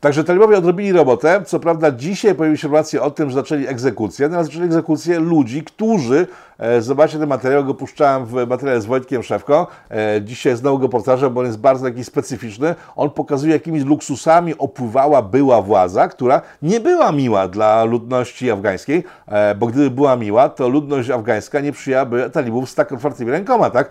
[0.02, 1.44] Także talibowie odrobili robotę.
[1.46, 4.28] Co prawda dzisiaj pojawiły się informacje o tym, że zaczęli egzekucję.
[4.28, 6.28] Natomiast zaczęli egzekucję ludzi, którzy
[6.62, 9.68] E, zobaczcie ten materiał, go puszczałem w materiale z Wojtkiem Szewko.
[9.92, 12.76] E, dzisiaj znowu go powtarzam, bo on jest bardzo taki specyficzny.
[12.96, 19.56] On pokazuje, jakimi luksusami opływała była władza, która nie była miła dla ludności afgańskiej, e,
[19.56, 23.90] bo gdyby była miła, to ludność afgańska nie przyjęłaby talibów z tak otwartymi rękoma, tak?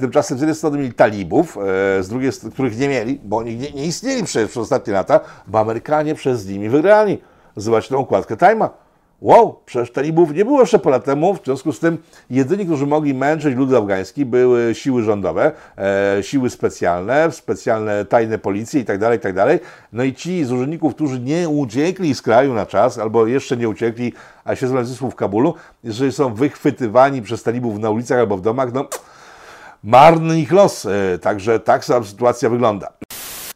[0.00, 1.58] Tymczasem z jednej strony mieli talibów,
[2.00, 5.58] z drugiej których nie mieli, bo oni nie, nie istnieli przez, przez ostatnie lata, bo
[5.58, 7.18] Amerykanie przez nimi wygrali.
[7.56, 8.68] Zobaczcie tę układkę Time'a.
[9.20, 11.98] Wow, przecież talibów nie było jeszcze po lat temu, w związku z tym
[12.30, 18.80] jedyni, którzy mogli męczyć lud afgański były siły rządowe, e, siły specjalne, specjalne tajne policje
[18.80, 19.58] itd., tak itd.
[19.58, 23.56] Tak no i ci z urzędników, którzy nie uciekli z kraju na czas, albo jeszcze
[23.56, 24.12] nie uciekli,
[24.44, 25.54] a się znaleźli w Kabulu,
[25.84, 28.88] jeżeli są wychwytywani przez talibów na ulicach albo w domach, no
[29.84, 30.86] marny ich los.
[30.86, 33.05] E, także tak sama sytuacja wygląda.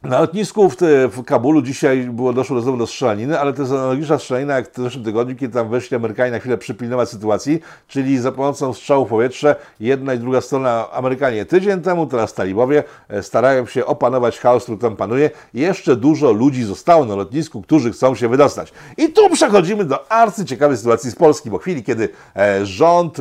[0.05, 3.73] Na lotnisku w, te, w Kabulu dzisiaj było doszło do, do strzelaniny, ale to jest
[3.73, 8.19] analogiczna strzelanina jak w zeszłym tygodniu, kiedy tam weszli Amerykanie na chwilę przypilnować sytuacji, czyli
[8.19, 13.23] za pomocą strzału w powietrze jedna i druga strona Amerykanie tydzień temu, teraz talibowie e,
[13.23, 15.31] starają się opanować chaos, który tam panuje.
[15.55, 18.73] Jeszcze dużo ludzi zostało na lotnisku, którzy chcą się wydostać.
[18.97, 23.19] I tu przechodzimy do arcyciekawej sytuacji z Polski, bo w chwili, kiedy e, rząd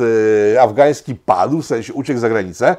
[0.54, 2.76] e, afgański padł, w sensie uciekł za granicę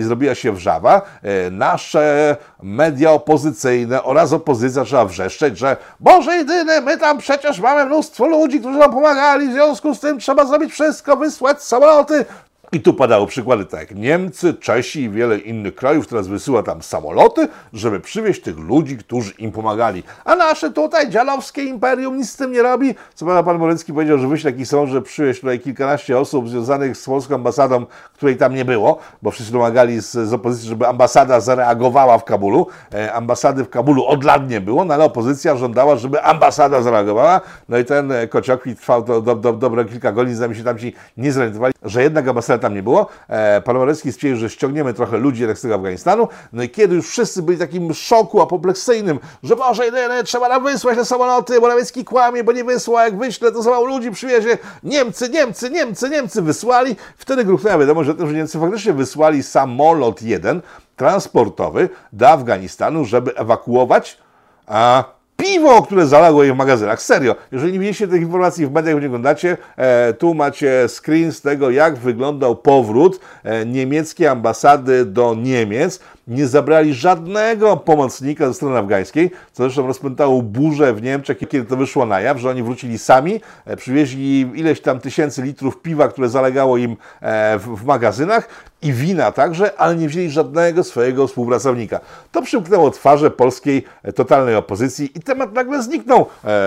[0.00, 1.02] i zrobiła się wrzawa,
[1.50, 7.86] nasze media opozycyjne opozycyjne oraz opozycja trzeba wrzeszczeć, że Boże jedyny, my tam przecież mamy
[7.86, 12.24] mnóstwo ludzi, którzy nam pomagali, w związku z tym trzeba zrobić wszystko, wysłać samoloty,
[12.72, 16.82] i tu padały przykłady tak jak Niemcy, Czesi i wiele innych krajów teraz wysyła tam
[16.82, 20.02] samoloty, żeby przywieźć tych ludzi, którzy im pomagali.
[20.24, 22.94] A nasze tutaj dziadowskie imperium nic z tym nie robi.
[23.14, 26.96] Co prawda pan Morecki powiedział, że wyśle jakiś samolot, że przywieźć tutaj kilkanaście osób związanych
[26.96, 31.40] z polską ambasadą, której tam nie było, bo wszyscy domagali z, z opozycji, żeby ambasada
[31.40, 32.66] zareagowała w Kabulu.
[32.94, 37.40] E, ambasady w Kabulu od lat nie było, no ale opozycja żądała, żeby ambasada zareagowała.
[37.68, 40.78] No i ten e, kociokwi trwał to do, do, dobre kilka godzin, zanim się tam
[40.78, 43.06] ci nie zorientowali, że jednak ambasada tam nie było.
[43.28, 46.28] E, pan Morecki stwierdził, że ściągniemy trochę ludzi z tego Afganistanu.
[46.52, 50.64] No i kiedy już wszyscy byli w takim szoku apopleksyjnym, że Boże, jedyne, trzeba nam
[50.64, 54.58] wysłać te samoloty, Morawiecki kłamie, bo nie wysła, jak wyśle, to za mało ludzi przywiezie.
[54.82, 56.96] Niemcy, Niemcy, Niemcy, Niemcy wysłali.
[57.16, 60.62] Wtedy gruchnęła wiadomość o tym, że Niemcy faktycznie wysłali samolot jeden,
[60.96, 64.24] transportowy do Afganistanu, żeby ewakuować
[64.66, 65.04] a
[65.44, 67.02] piwo, które zalagło je w magazynach.
[67.02, 71.40] Serio, jeżeli nie widzieliście tych informacji w mediach, nie oglądacie, e, tu macie screen z
[71.40, 76.00] tego, jak wyglądał powrót e, niemieckiej ambasady do Niemiec.
[76.28, 81.76] Nie zabrali żadnego pomocnika ze strony afgańskiej, co zresztą rozpętało burzę w Niemczech, kiedy to
[81.76, 86.28] wyszło na jaw, że oni wrócili sami, e, przywieźli ileś tam tysięcy litrów piwa, które
[86.28, 88.48] zalegało im e, w, magazynach
[88.82, 92.00] i wina także, ale nie wzięli żadnego swojego współpracownika.
[92.32, 96.26] To przymknęło twarze polskiej e, totalnej opozycji i temat nagle zniknął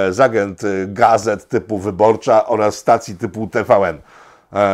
[0.10, 3.98] z agent gazet typu Wyborcza oraz stacji typu TVN.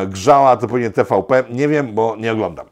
[0.08, 2.66] Grzała to powinien TVP, nie wiem, bo nie oglądam.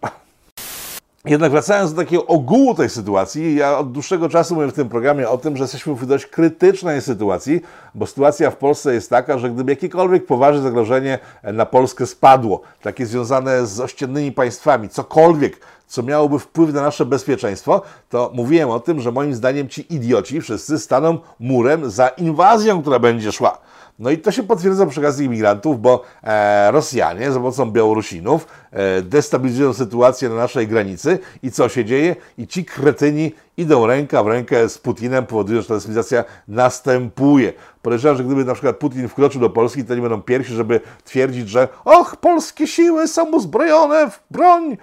[1.25, 5.29] Jednak wracając do takiego ogółu tej sytuacji, ja od dłuższego czasu mówię w tym programie
[5.29, 7.62] o tym, że jesteśmy w dość krytycznej sytuacji,
[7.95, 13.05] bo sytuacja w Polsce jest taka, że gdyby jakiekolwiek poważne zagrożenie na Polskę spadło, takie
[13.05, 15.57] związane z ościennymi państwami, cokolwiek,
[15.88, 20.41] co miałoby wpływ na nasze bezpieczeństwo, to mówiłem o tym, że moim zdaniem ci idioci
[20.41, 23.57] wszyscy staną murem za inwazją, która będzie szła.
[24.01, 29.01] No i to się potwierdza przy okazji imigrantów, bo e, Rosjanie za pomocą Białorusinów e,
[29.01, 32.15] destabilizują sytuację na naszej granicy i co się dzieje?
[32.37, 37.53] I ci kretyni idą ręka w rękę z Putinem, powodują, że ta destabilizacja następuje.
[37.81, 41.49] Podejrzewam, że gdyby na przykład Putin wkroczył do Polski, to nie będą pierwsi, żeby twierdzić,
[41.49, 44.77] że och, polskie siły są uzbrojone w broń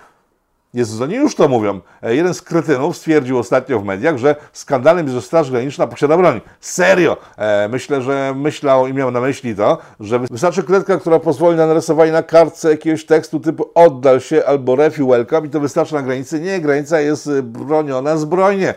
[0.74, 1.80] Jezus, oni już to mówią.
[2.02, 6.16] E, jeden z kretynów stwierdził ostatnio w mediach, że skandalem jest, że Straż Graniczna posiada
[6.16, 6.40] broń.
[6.60, 7.16] Serio!
[7.36, 11.66] E, myślę, że myślał i miał na myśli to, że wystarczy kredka, która pozwoli na
[11.66, 16.02] narysowanie na kartce jakiegoś tekstu typu oddal się albo refi welcome i to wystarczy na
[16.02, 16.40] granicy.
[16.40, 18.74] Nie, granica jest e, broniona zbrojnie.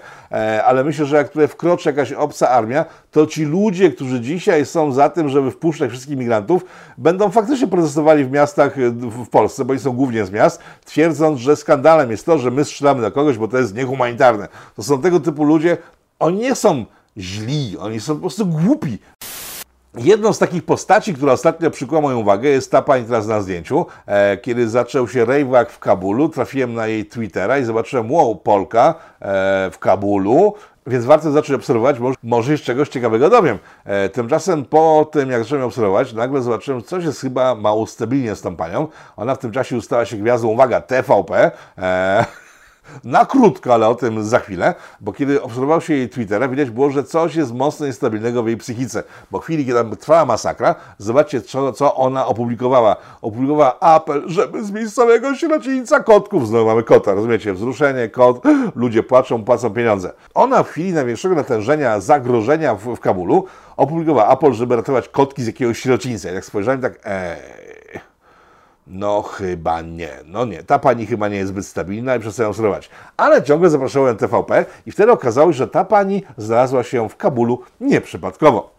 [0.66, 4.92] Ale myślę, że jak tutaj wkroczy jakaś obca armia, to ci ludzie, którzy dzisiaj są
[4.92, 6.66] za tym, żeby wpuszczać wszystkich migrantów,
[6.98, 11.56] będą faktycznie protestowali w miastach w Polsce, bo oni są głównie z miast, twierdząc, że
[11.56, 14.48] skandal skandalem jest to, że my strzelamy na kogoś, bo to jest niehumanitarne.
[14.76, 15.78] To są tego typu ludzie,
[16.20, 16.86] oni nie są
[17.18, 18.98] źli, oni są po prostu głupi.
[19.98, 23.86] Jedną z takich postaci, która ostatnio przykuła moją uwagę, jest ta pani teraz na zdjęciu.
[24.06, 28.96] E, kiedy zaczął się rejwak w Kabulu, trafiłem na jej Twittera i zobaczyłem, wow, Polka
[29.22, 30.54] e, w Kabulu,
[30.88, 33.60] więc warto zacząć obserwować, bo może się czegoś ciekawego dowiem.
[33.86, 38.42] E, tymczasem po tym, jak zacząłem obserwować, nagle zobaczyłem, coś jest chyba mało stabilnie z
[38.42, 38.88] tą panią.
[39.18, 41.52] Ona w tym czasie ustała się gwiazdą, uwaga, TVP.
[41.78, 42.26] E,
[43.04, 46.92] na krótko, ale o tym za chwilę, bo kiedy obserwował się jej Twittera, widać było,
[46.92, 50.76] że coś jest mocno niestabilnego w jej psychice, bo w chwili, kiedy tam trwała masakra,
[50.98, 52.96] zobaczcie, co, co ona opublikowała.
[53.22, 58.44] Opublikowała apel, żeby z miejscowego sierocińca kotków, znowu mamy kota, rozumiecie, wzruszenie, kot,
[58.76, 60.14] ludzie płaczą, płacą pieniądze.
[60.34, 63.46] Ona w chwili największego natężenia, zagrożenia w, w Kabulu
[63.78, 66.30] opublikowała apel, żeby ratować kotki z jakiegoś sierocińca.
[66.30, 67.71] Jak spojrzałem, tak, eee,
[68.88, 72.90] no chyba nie, no nie, ta pani chyba nie jest zbyt stabilna i przestają obserwować.
[73.18, 77.62] Ale ciągle zapraszałem TVP i wtedy okazało się, że ta pani znalazła się w Kabulu
[77.82, 78.74] nieprzypadkowo.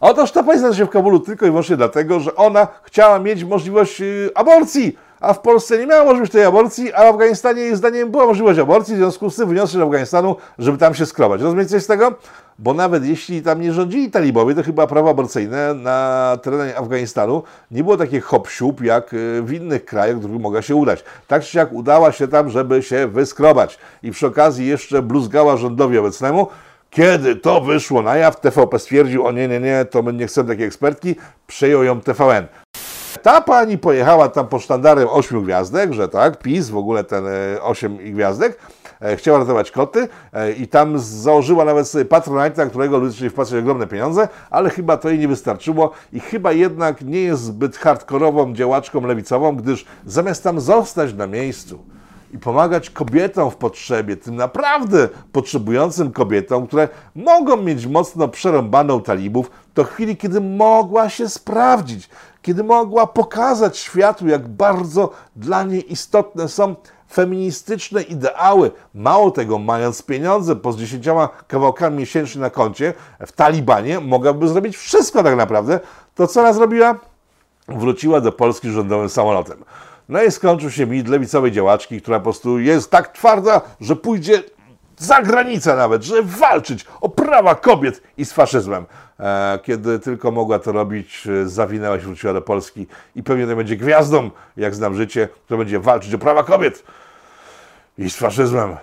[0.00, 3.44] Otóż ta pani znalazła się w Kabulu tylko i wyłącznie dlatego, że ona chciała mieć
[3.44, 4.96] możliwość yy, aborcji.
[5.22, 8.58] A w Polsce nie miała możliwości tej aborcji, a w Afganistanie jej zdaniem była możliwość
[8.58, 11.40] aborcji, w związku z tym wyniosły do Afganistanu, żeby tam się skrobać.
[11.40, 12.14] Rozumiecie coś z tego?
[12.58, 17.84] Bo nawet jeśli tam nie rządzili talibowie, to chyba prawo aborcyjne na terenie Afganistanu nie
[17.84, 18.48] było takie hop
[18.80, 21.04] jak y, w innych krajach, których mogła się udać.
[21.28, 23.78] Tak czy siak udała się tam, żeby się wyskrobać.
[24.02, 26.46] I przy okazji jeszcze bluzgała rządowi obecnemu,
[26.90, 30.48] kiedy to wyszło na jaw, TVP stwierdził, o nie, nie, nie, to my nie chcemy
[30.48, 32.46] takiej ekspertki, przejął ją TVN.
[33.18, 37.62] Ta pani pojechała tam pod sztandarem ośmiu gwiazdek, że tak, PiS, w ogóle ten e,
[37.62, 38.58] osiem gwiazdek,
[39.00, 43.30] e, chciała ratować koty e, i tam założyła nawet sobie Patronite, na którego ludzie chcieli
[43.30, 47.76] wpłacać ogromne pieniądze, ale chyba to jej nie wystarczyło i chyba jednak nie jest zbyt
[47.76, 51.78] hardkorową działaczką lewicową, gdyż zamiast tam zostać na miejscu,
[52.32, 59.50] i pomagać kobietom w potrzebie, tym naprawdę potrzebującym kobietom, które mogą mieć mocno przerąbaną talibów,
[59.74, 62.08] to chwili, kiedy mogła się sprawdzić,
[62.42, 66.76] kiedy mogła pokazać światu, jak bardzo dla niej istotne są
[67.12, 68.70] feministyczne ideały.
[68.94, 72.94] Mało tego, mając pieniądze po z dziesięcioma kawałkami miesięcznie na koncie
[73.26, 75.80] w Talibanie, mogłaby zrobić wszystko tak naprawdę.
[76.14, 76.94] To co ona zrobiła?
[77.68, 79.64] Wróciła do Polski rządowym samolotem.
[80.08, 84.42] No i skończył się mit lewicowej działaczki, która po prostu jest tak twarda, że pójdzie
[85.02, 88.86] za granicę nawet, żeby walczyć o prawa kobiet i z faszyzmem.
[89.20, 92.86] E, kiedy tylko mogła to robić, e, zawinęła się, wróciła do Polski
[93.16, 96.84] i pewnie to będzie gwiazdą, jak znam życie, która będzie walczyć o prawa kobiet
[97.98, 98.76] i z faszyzmem.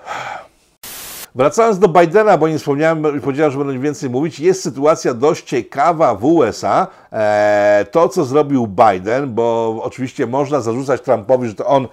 [1.35, 6.15] Wracając do Bidena, bo nie wspomniałem, powiedziałem, że będę więcej mówić, jest sytuacja dość ciekawa
[6.15, 6.87] w USA.
[7.11, 11.87] E, to, co zrobił Biden, bo oczywiście można zarzucać Trumpowi, że to on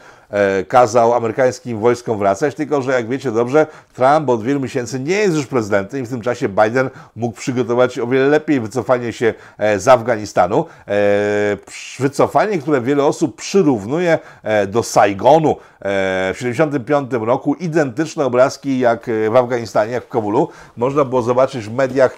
[0.68, 5.36] kazał amerykańskim wojskom wracać, tylko że jak wiecie dobrze, Trump od wielu miesięcy nie jest
[5.36, 9.78] już prezydentem i w tym czasie Biden mógł przygotować o wiele lepiej wycofanie się e,
[9.78, 10.64] z Afganistanu.
[10.88, 10.92] E,
[11.98, 14.18] wycofanie, które wiele osób przyrównuje
[14.68, 20.48] do Saigonu w 1975 roku, identyczne obrazki jak w Afganistanie, jak w Kabulu.
[20.76, 22.16] Można było zobaczyć w mediach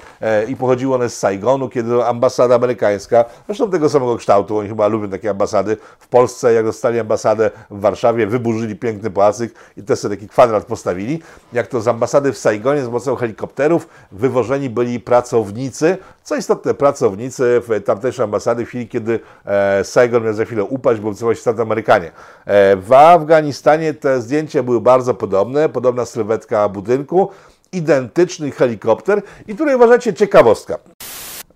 [0.48, 5.10] i pochodziło one z Saigonu, kiedy ambasada amerykańska, zresztą tego samego kształtu, oni chyba lubią
[5.10, 9.98] takie ambasady, w Polsce, jak dostali ambasadę w Warszawie, Warszawie, wyburzyli piękny pałacyk i też
[9.98, 11.22] sobie taki kwadrat postawili.
[11.52, 17.62] Jak to z ambasady w Saigonie z pomocą helikopterów wywożeni byli pracownicy, co istotne, pracownicy
[17.68, 21.62] w tamtejszej ambasady w chwili, kiedy e, Saigon miał za chwilę upaść, bo wycofali się
[21.62, 22.12] Amerykanie.
[22.46, 27.30] E, w Afganistanie te zdjęcia były bardzo podobne, podobna sylwetka budynku,
[27.72, 30.78] identyczny helikopter i tutaj uważacie ciekawostka.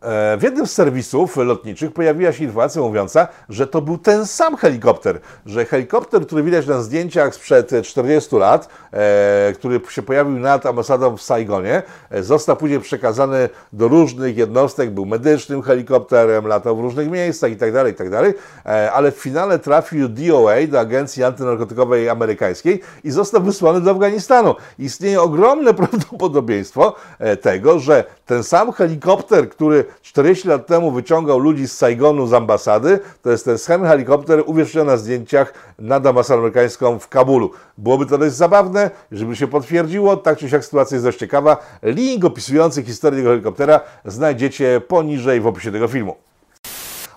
[0.02, 4.56] E, w jednym z serwisów lotniczych pojawiła się informacja mówiąca, że to był ten sam
[4.56, 10.66] helikopter, że helikopter, który widać na zdjęciach sprzed 40 lat, e, który się pojawił nad
[10.66, 16.80] ambasadą w Saigonie, e, został później przekazany do różnych jednostek, był medycznym helikopterem, latał w
[16.80, 22.08] różnych miejscach itd., tak itd., tak ale w finale trafił do DOA, do Agencji Antynarkotykowej
[22.08, 24.54] Amerykańskiej i został wysłany do Afganistanu.
[24.78, 26.94] Istnieje ogromne prawdopodobieństwo
[27.42, 32.98] tego, że ten sam helikopter, który 40 lat temu wyciągał ludzi z Saigonu z ambasady.
[33.22, 37.50] To jest ten sam helikopter uwieczniony na zdjęciach nad ambasadą amerykańską w Kabulu.
[37.78, 40.16] Byłoby to dość zabawne, żeby się potwierdziło.
[40.16, 41.56] Tak czy siak sytuacja jest dość ciekawa.
[41.82, 46.16] Link opisujący historię tego helikoptera znajdziecie poniżej w opisie tego filmu.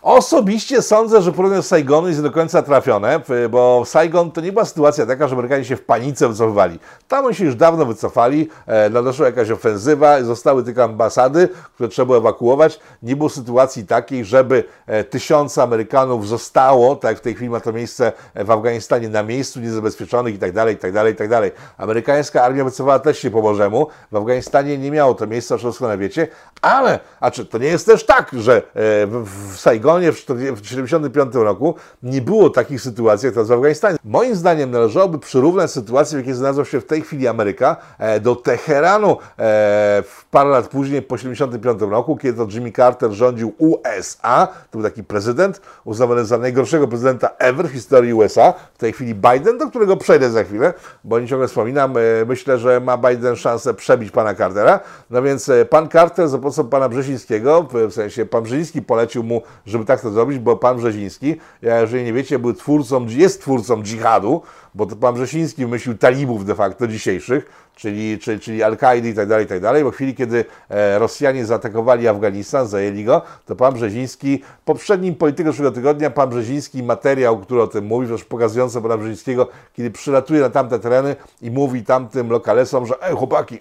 [0.06, 4.66] Osobiście sądzę, że porównanie z Saigonu jest do końca trafione, bo Saigon to nie była
[4.66, 6.80] sytuacja taka, że Amerykanie się w panice wycofywali.
[7.08, 12.18] Tam oni się już dawno wycofali, e, nadeszła jakaś ofensywa, zostały tylko ambasady, które trzeba
[12.18, 12.80] ewakuować.
[13.04, 17.60] Nie było sytuacji takiej, żeby e, tysiące Amerykanów zostało, tak jak w tej chwili ma
[17.60, 21.30] to miejsce w Afganistanie, na miejscu niezabezpieczonych i tak dalej, i tak dalej, i tak
[21.30, 21.52] dalej.
[21.78, 23.88] Amerykańska armia wycofała też się po Bożemu.
[24.12, 26.28] W Afganistanie nie miało to miejsca, co doskonale wiecie,
[26.62, 28.62] ale, a czy to nie jest też tak, że e,
[29.08, 33.98] w, w Saigonie Libanonię w 1975 roku nie było takich sytuacji jak teraz w Afganistanie.
[34.04, 38.36] Moim zdaniem należałoby przyrównać sytuację, w jakiej znalazła się w tej chwili Ameryka, e, do
[38.36, 44.48] Teheranu e, parę lat później, po 1975 roku, kiedy to Jimmy Carter rządził USA.
[44.48, 48.54] To był taki prezydent uznawany za najgorszego prezydenta ever w historii USA.
[48.74, 52.58] W tej chwili Biden, do którego przejdę za chwilę, bo nie ciągle wspominam, e, myślę,
[52.58, 54.80] że ma Biden szansę przebić pana Cartera.
[55.10, 59.85] No więc pan Carter za pomocą pana Brzezińskiego, w sensie pan Brzeziński polecił mu, żeby
[59.86, 64.42] tak to zrobić, bo pan Brzeziński, jeżeli nie wiecie, był twórcą, jest twórcą dżihadu,
[64.76, 69.28] bo to pan Brzeziński wymyślił talibów de facto dzisiejszych, czyli, czyli, czyli Al-Kaidy i tak
[69.28, 69.84] dalej, i tak dalej.
[69.84, 75.50] Bo w chwili, kiedy e, Rosjanie zaatakowali Afganistan, zajęli go, to pan Brzeziński, poprzednim polityku
[75.52, 80.42] zeszłego tygodnia, pan Brzeziński materiał, który o tym mówi, też pokazujący pana Brzezińskiego, kiedy przylatuje
[80.42, 83.60] na tamte tereny i mówi tamtym lokalesom, że ej chłopaki,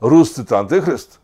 [0.00, 1.19] Ruscy to antychryst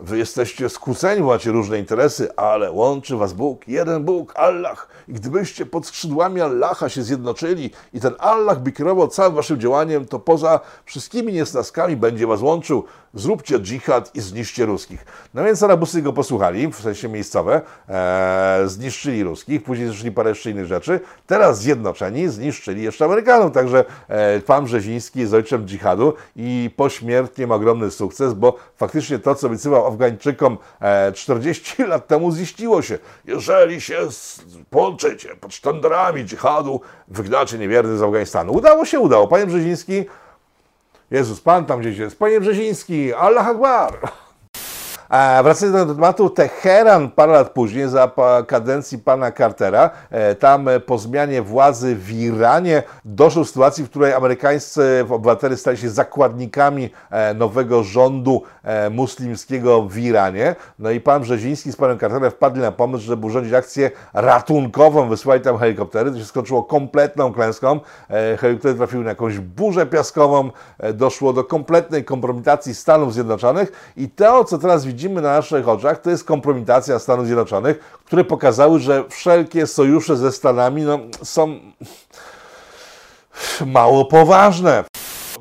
[0.00, 4.88] Wy jesteście skłóceni, macie różne interesy, ale łączy was Bóg, jeden Bóg, Allah.
[5.08, 10.06] I gdybyście pod skrzydłami Allaha się zjednoczyli i ten Allah by kierował całym waszym działaniem,
[10.06, 12.84] to poza wszystkimi niesnaskami będzie was łączył.
[13.14, 15.04] Zróbcie dżihad i zniszczcie ruskich.
[15.34, 20.50] No więc Arabusy go posłuchali, w sensie miejscowe, e, zniszczyli ruskich, później zniszczyli parę jeszcze
[20.50, 21.00] innych rzeczy.
[21.26, 27.54] Teraz zjednoczeni zniszczyli jeszcze Amerykanów, także e, pan Brzeziński jest ojcem dżihadu i pośmiertnie ma
[27.54, 32.98] ogromny sukces, bo faktycznie to, co obiecywał Afgańczykom e, 40 lat temu, ziściło się.
[33.24, 33.98] Jeżeli się
[34.70, 38.52] połączycie pod sztandarami dżihadu, wygnacie niewierny z Afganistanu.
[38.52, 39.28] Udało się, udało.
[39.28, 40.04] Panie Brzeziński,
[41.10, 42.18] Jezus, Pan tam gdzieś jest.
[42.18, 43.98] Panie Brzeziński, Allah Akbar.
[45.08, 48.10] A wracając do tematu, Teheran parę lat później, za
[48.46, 53.90] kadencji pana Cartera, e, tam e, po zmianie władzy w Iranie doszło do sytuacji, w
[53.90, 58.42] której amerykańscy obywatele stali się zakładnikami e, nowego rządu
[58.90, 60.56] muslimskiego w Iranie.
[60.78, 65.40] No i pan Brzeziński z panem Carterem wpadli na pomysł, żeby urządzić akcję ratunkową, wysłali
[65.40, 66.10] tam helikoptery.
[66.10, 67.80] To się skończyło kompletną klęską.
[68.38, 70.50] Helikoptery trafiły na jakąś burzę piaskową,
[70.94, 76.00] doszło do kompletnej kompromitacji Stanów Zjednoczonych i to, co teraz widzimy, widzimy na naszych oczach,
[76.00, 81.58] to jest kompromitacja Stanów Zjednoczonych, które pokazały, że wszelkie sojusze ze Stanami no, są
[83.66, 84.84] mało poważne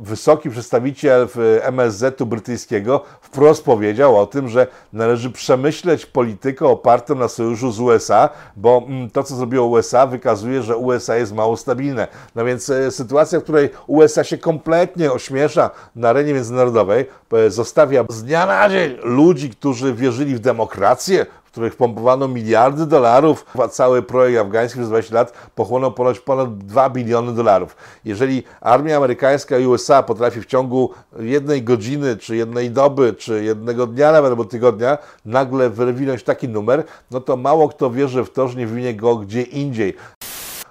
[0.02, 1.28] wysoki przedstawiciel
[1.62, 8.30] MSZ-u brytyjskiego wprost powiedział o tym, że należy przemyśleć politykę opartą na sojuszu z USA,
[8.56, 12.08] bo mm, to, co zrobiło USA, wykazuje, że USA jest mało stabilne.
[12.36, 18.06] No więc e, sytuacja, w której USA się kompletnie ośmiesza na arenie międzynarodowej, e, zostawia
[18.10, 24.02] z dnia na dzień ludzi, którzy wierzyli w demokrację, których pompowano miliardy dolarów, a cały
[24.02, 27.76] projekt afgański przez 20 lat pochłonął ponoć ponad 2 biliony dolarów.
[28.06, 33.88] Jeżeli armia amerykańska i USA potrafi w ciągu jednej godziny, czy jednej doby, czy jednego
[33.88, 38.48] dnia nawet, albo tygodnia, nagle wywinąć taki numer, no to mało kto wierzy w to,
[38.48, 39.93] że nie wywinie go gdzie indziej.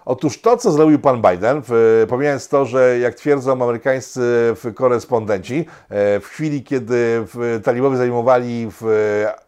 [0.06, 1.62] Otóż to, co zrobił pan Biden,
[2.08, 7.24] pomijając to, że jak twierdzą amerykańscy korespondenci, e, w chwili, kiedy
[7.64, 8.68] talibowie zajmowali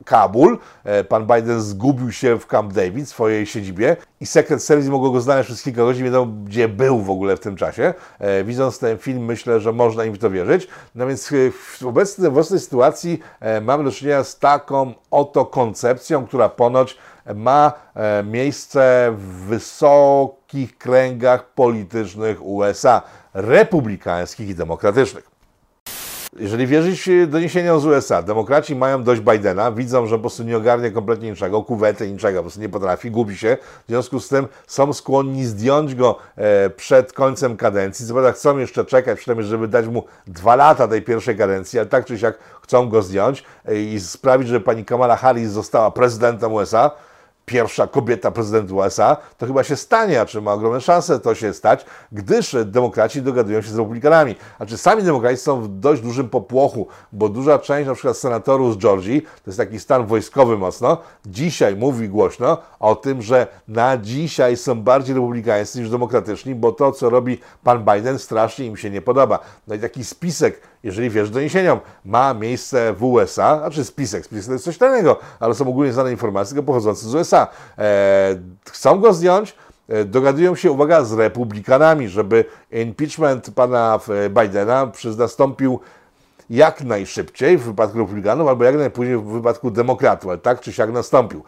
[0.05, 5.11] Kabul, e, pan Biden zgubił się w Camp David, swojej siedzibie i Secret Service mogło
[5.11, 7.95] go znaleźć przez kilka godzin, wiadomo gdzie był w ogóle w tym czasie.
[8.19, 10.69] E, widząc ten film, myślę, że można im w to wierzyć.
[10.95, 11.31] No więc
[11.79, 13.21] w obecnej, w obecnej sytuacji
[13.63, 16.99] mamy do czynienia z taką oto koncepcją, która ponoć
[17.35, 17.73] ma
[18.25, 19.61] miejsce w
[20.49, 23.03] wysokich kręgach politycznych USA,
[23.35, 25.31] republikańskich i demokratycznych.
[26.39, 30.91] Jeżeli wierzyć doniesieniom z USA, demokraci mają dość Bidena, widzą, że po prostu nie ogarnia
[30.91, 33.57] kompletnie niczego, kuwety, niczego, po prostu nie potrafi, gubi się.
[33.85, 38.07] W związku z tym są skłonni zdjąć go e, przed końcem kadencji.
[38.13, 42.05] Prawda chcą jeszcze czekać, przynajmniej żeby dać mu dwa lata tej pierwszej kadencji, ale tak
[42.05, 46.91] czy siak chcą go zdjąć e, i sprawić, żeby pani Kamala Harris została prezydentem USA
[47.49, 51.55] pierwsza kobieta prezydent USA, to chyba się stanie, a czy ma ogromne szanse to się
[51.55, 54.35] stać, gdyż demokraci dogadują się z republikanami.
[54.57, 58.79] Znaczy sami demokraci są w dość dużym popłochu, bo duża część na przykład senatorów z
[58.79, 64.57] Georgii, to jest taki stan wojskowy mocno, dzisiaj mówi głośno o tym, że na dzisiaj
[64.57, 69.03] są bardziej republikańscy niż demokratyczni, bo to, co robi pan Biden, strasznie im się nie
[69.03, 69.39] podoba.
[69.69, 74.53] No i taki spisek jeżeli wiesz doniesieniom, ma miejsce w USA, znaczy spisek, spisek to
[74.53, 77.47] jest coś innego, ale są ogólnie znane informacje pochodzące z USA.
[77.79, 78.37] E,
[78.71, 79.55] chcą go zdjąć,
[79.89, 85.81] e, dogadują się, uwaga, z republikanami, żeby impeachment pana e, Bidena nastąpił
[86.51, 90.93] jak najszybciej w wypadku republikanów, albo jak najpóźniej w wypadku demokratów, ale tak czy siak
[90.93, 91.45] nastąpił.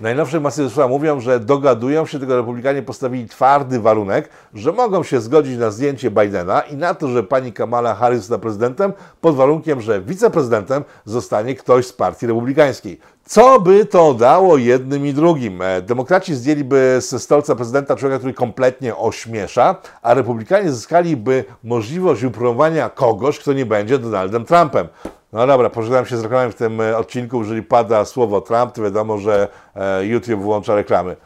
[0.00, 5.20] Najnowsze masy Zesła mówią, że dogadują się, tylko republikanie postawili twardy warunek, że mogą się
[5.20, 9.80] zgodzić na zdjęcie Bidena i na to, że pani Kamala Harris została prezydentem, pod warunkiem,
[9.80, 13.00] że wiceprezydentem zostanie ktoś z partii republikańskiej.
[13.24, 15.62] Co by to dało jednym i drugim?
[15.62, 22.90] E, demokraci zdjęliby ze stolca prezydenta człowieka, który kompletnie ośmiesza, a republikanie zyskaliby możliwość upromowania
[22.90, 24.88] kogoś, kto nie będzie Donaldem Trumpem.
[25.32, 27.40] No dobra, pożegnam się z reklamami w tym e, odcinku.
[27.40, 31.16] Jeżeli pada słowo Trump, to wiadomo, że e, YouTube włącza reklamy.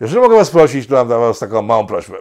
[0.00, 2.16] Jeżeli mogę Was prosić, to mam dla Was taką małą prośbę.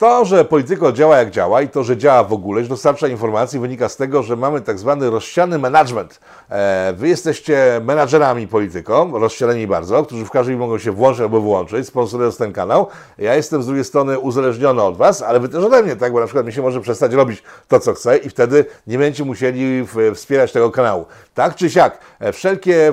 [0.00, 3.58] To, że polityko działa jak działa i to, że działa w ogóle, że dostarcza informacji,
[3.58, 6.20] wynika z tego, że mamy tak zwany rozsiany management.
[6.50, 11.86] E, wy jesteście menadżerami polityko, rozsianymi bardzo, którzy w każdej mogą się włączyć albo wyłączyć,
[11.86, 12.86] sponsorując ten kanał.
[13.18, 16.12] Ja jestem z drugiej strony uzależniony od Was, ale Wy też ode mnie, tak?
[16.12, 19.24] Bo na przykład mi się może przestać robić to, co chcę i wtedy nie będziecie
[19.24, 21.06] musieli wspierać tego kanału.
[21.34, 22.92] Tak czy siak, e, wszelkie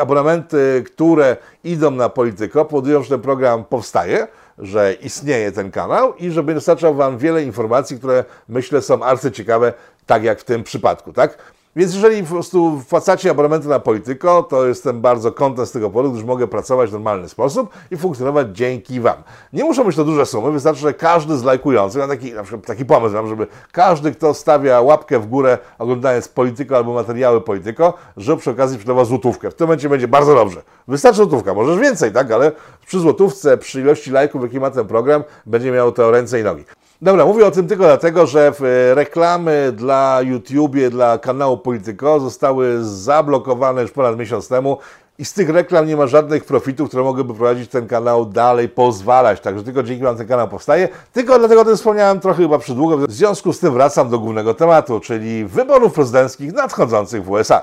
[0.00, 4.26] abonamenty, które idą na polityko, powodują, że ten program powstaje
[4.60, 9.72] że istnieje ten kanał i żeby dostarczał Wam wiele informacji, które myślę są arcyciekawe,
[10.06, 11.38] tak jak w tym przypadku, tak?
[11.76, 16.12] Więc jeżeli po prostu wpłacacie abonamenty na Polityko, to jestem bardzo kontent z tego powodu,
[16.12, 19.22] gdyż mogę pracować w normalny sposób i funkcjonować dzięki Wam.
[19.52, 22.66] Nie muszą być to duże sumy, wystarczy, że każdy z lajkujących, mam taki, na przykład
[22.66, 27.94] taki pomysł mam, żeby każdy, kto stawia łapkę w górę oglądając Polityko albo materiały Polityko,
[28.16, 29.50] że przy okazji przydawał złotówkę.
[29.50, 30.62] W tym momencie będzie bardzo dobrze.
[30.88, 32.52] Wystarczy złotówka, możesz więcej, tak, ale
[32.86, 36.64] przy złotówce, przy ilości lajków, jaki ma ten program, będzie miał to ręce i nogi.
[37.02, 42.84] Dobra, mówię o tym tylko dlatego, że e, reklamy dla YouTubie, dla kanału Polityko zostały
[42.84, 44.78] zablokowane już ponad miesiąc temu
[45.18, 49.40] i z tych reklam nie ma żadnych profitów, które mogłyby prowadzić ten kanał dalej, pozwalać.
[49.40, 50.88] Także tylko dzięki Wam ten kanał powstaje.
[51.12, 52.98] Tylko dlatego o tym wspomniałem trochę chyba przydługo.
[52.98, 57.62] W związku z tym wracam do głównego tematu, czyli wyborów prezydenckich nadchodzących w USA.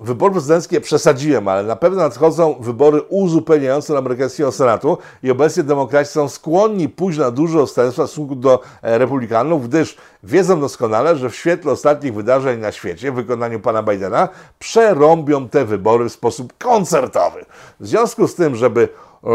[0.00, 6.28] Wybory prezydenckie przesadziłem, ale na pewno nadchodzą wybory uzupełniające amerykańskiego Senatu i obecnie demokraci są
[6.28, 11.36] skłonni pójść na duże odstępstwa w stosunku do e, republikanów, gdyż wiedzą doskonale, że w
[11.36, 14.28] świetle ostatnich wydarzeń na świecie w wykonaniu pana Bidena
[14.58, 17.44] przerąbią te wybory w sposób koncertowy.
[17.80, 18.88] W związku z tym, żeby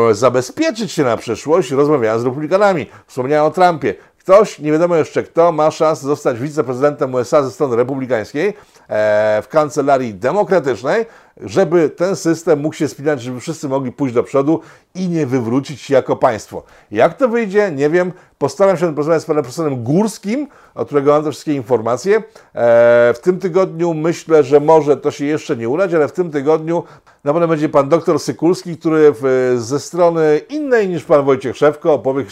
[0.10, 2.86] e, zabezpieczyć się na przyszłość, rozmawiałem z republikanami.
[3.08, 3.96] Wspomniałem o Trumpie.
[4.28, 8.54] Ktoś, nie wiadomo jeszcze kto, ma szansę zostać wiceprezydentem USA ze strony republikańskiej e,
[9.42, 11.06] w kancelarii demokratycznej,
[11.42, 14.62] żeby ten system mógł się spinać, żeby wszyscy mogli pójść do przodu
[14.96, 16.64] i nie wywrócić się jako państwo.
[16.92, 18.12] Jak to wyjdzie, nie wiem.
[18.38, 22.18] Postaram się porozmawiać z panem profesorem Górskim, od którego mam te wszystkie informacje.
[22.18, 22.22] E,
[23.14, 26.84] w tym tygodniu myślę, że może to się jeszcze nie udać, ale w tym tygodniu
[27.24, 29.14] na pewno będzie pan doktor Sykulski, który
[29.58, 32.26] ze strony innej niż pan Wojciech Szewko opowie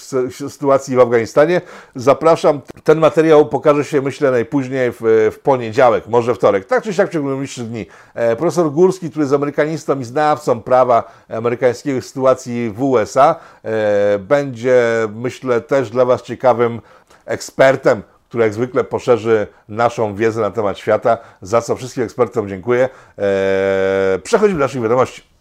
[0.49, 1.61] sytuacji w Afganistanie.
[1.95, 2.61] Zapraszam.
[2.83, 6.65] Ten materiał pokaże się, myślę, najpóźniej w, w poniedziałek, może wtorek.
[6.65, 7.85] Tak czy siak w ciągu najbliższych dni.
[8.13, 14.83] E, profesor Górski, który jest amerykanistą i znawcą prawa amerykańskiego sytuacji w USA, e, będzie,
[15.15, 16.81] myślę, też dla Was ciekawym
[17.25, 22.89] ekspertem który jak zwykle poszerzy naszą wiedzę na temat świata, za co wszystkim ekspertom dziękuję.
[23.17, 25.34] Eee, przechodzimy do naszych wiadomości.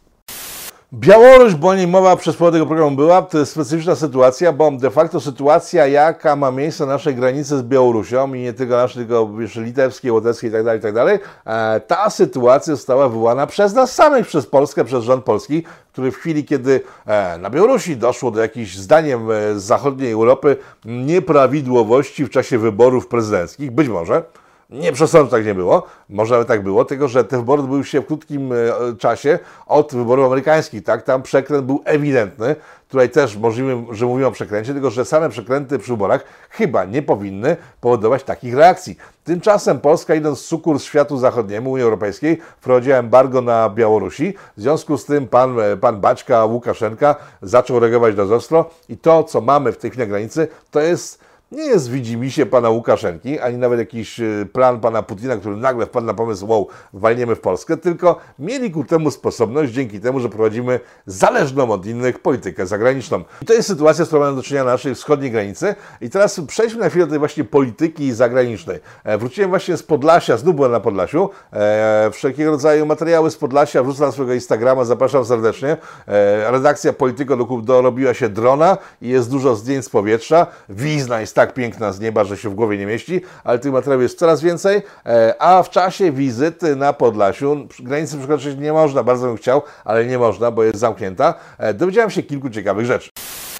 [0.94, 4.70] Białoruś, bo o niej mowa przez połowę tego programu była, to jest specyficzna sytuacja, bo
[4.70, 9.06] de facto sytuacja, jaka ma miejsce na naszej granicy z Białorusią i nie tylko naszej,
[9.06, 11.28] tylko jeszcze litewskiej, łotewskiej itd., tak itd., tak
[11.76, 16.16] e, ta sytuacja została wywołana przez nas samych, przez Polskę, przez rząd polski, który w
[16.16, 22.30] chwili, kiedy e, na Białorusi doszło do jakichś, zdaniem e, z zachodniej Europy, nieprawidłowości w
[22.30, 24.22] czasie wyborów prezydenckich, być może,
[24.70, 25.86] nie przesądzę, tak nie było.
[26.08, 28.56] Może nawet tak było, tylko że te wybory odbyły się w krótkim e,
[28.98, 30.84] czasie od wyborów amerykańskich.
[30.84, 31.02] Tak?
[31.02, 32.56] Tam przekręt był ewidentny.
[32.88, 37.02] Tutaj też możliwe, że mówimy o przekręcie, tylko że same przekręty przy wyborach chyba nie
[37.02, 38.96] powinny powodować takich reakcji.
[39.24, 44.34] Tymczasem Polska, idąc z sukurs światu zachodniemu, Unii Europejskiej, wprowadziła embargo na Białorusi.
[44.56, 49.24] W związku z tym pan, e, pan Baćka Łukaszenka zaczął reagować dość ostro i to,
[49.24, 51.23] co mamy w tej chwili na granicy, to jest
[51.54, 56.06] nie jest widzimisię pana Łukaszenki, ani nawet jakiś y, plan pana Putina, który nagle wpadł
[56.06, 60.80] na pomysł, wow, walniemy w Polskę, tylko mieli ku temu sposobność dzięki temu, że prowadzimy
[61.06, 63.24] zależną od innych politykę zagraniczną.
[63.42, 65.74] I to jest sytuacja, z którą mamy do czynienia na naszej wschodniej granicy.
[66.00, 68.80] I teraz przejdźmy na chwilę do tej właśnie polityki zagranicznej.
[69.04, 71.30] E, wróciłem właśnie z Podlasia, znów byłem na Podlasiu.
[71.52, 75.76] E, wszelkiego rodzaju materiały z Podlasia wrzucam na swojego Instagrama, zapraszam serdecznie.
[76.08, 80.46] E, redakcja Polityko dorobiła się drona i jest dużo zdjęć z powietrza.
[80.68, 84.02] Wizna jest tak piękna z nieba, że się w głowie nie mieści, ale tych materiałów
[84.02, 89.26] jest coraz więcej, e, a w czasie wizyty na Podlasiu, granicy przekroczyć nie można, bardzo
[89.26, 93.10] bym chciał, ale nie można, bo jest zamknięta, e, dowiedziałem się kilku ciekawych rzeczy.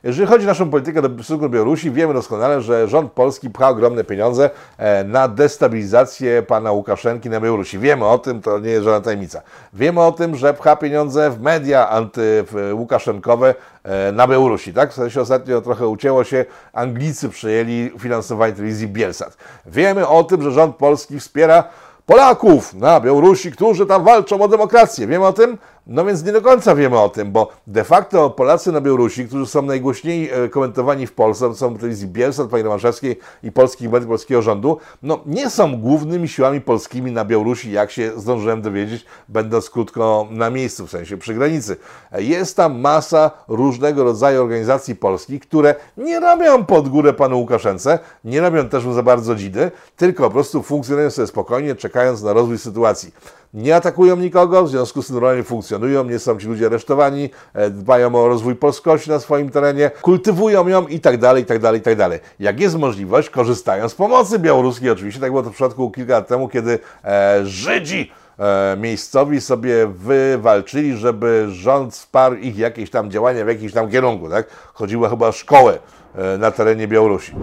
[0.04, 4.04] Jeżeli chodzi o naszą politykę do stosunku Białorusi, wiemy doskonale, że rząd polski pcha ogromne
[4.04, 7.78] pieniądze e, na destabilizację pana Łukaszenki na Białorusi.
[7.78, 9.42] Wiemy o tym, to nie jest żadna tajemnica.
[9.72, 14.72] Wiemy o tym, że pcha pieniądze w media antyłukaszenkowe e, na Białorusi.
[14.72, 14.90] Tak?
[14.90, 19.36] W sensie ostatnio trochę ucięło się, Anglicy przejęli finansowanie telewizji Bielsat.
[19.66, 21.64] Wiemy o tym, że rząd polski wspiera
[22.06, 25.06] Polaków na Białorusi, którzy tam walczą o demokrację.
[25.06, 25.58] Wiemy o tym?
[25.86, 29.46] No więc nie do końca wiemy o tym, bo de facto Polacy na Białorusi, którzy
[29.46, 34.08] są najgłośniej e, komentowani w Polsce, są w telewizji Bielsat, pani Romaszewskiej i polskich mediów
[34.08, 39.70] polskiego rządu, no nie są głównymi siłami polskimi na Białorusi, jak się zdążyłem dowiedzieć, będąc
[39.70, 41.76] krótko na miejscu, w sensie przy granicy.
[42.12, 48.40] Jest tam masa różnego rodzaju organizacji polskich, które nie robią pod górę panu Łukaszence, nie
[48.40, 52.58] robią też mu za bardzo dzidy, tylko po prostu funkcjonują sobie spokojnie, czekając na rozwój
[52.58, 53.12] sytuacji
[53.54, 57.70] nie atakują nikogo, w związku z tym normalnie funkcjonują, nie są ci ludzie aresztowani, e,
[57.70, 61.80] dbają o rozwój polskości na swoim terenie, kultywują ją i tak dalej, i tak dalej,
[61.80, 62.20] i tak dalej.
[62.40, 66.28] Jak jest możliwość, korzystają z pomocy białoruskiej oczywiście, tak było to w przypadku kilka lat
[66.28, 73.44] temu, kiedy e, Żydzi e, miejscowi sobie wywalczyli, żeby rząd wsparł ich jakieś tam działania
[73.44, 74.46] w jakimś tam kierunku, tak?
[74.74, 75.78] Chodziło chyba o szkołę
[76.14, 77.34] e, na terenie Białorusi.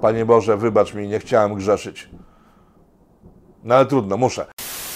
[0.00, 2.17] Panie Boże, wybacz mi, nie chciałem grzeszyć.
[3.68, 4.16] No ale trudno,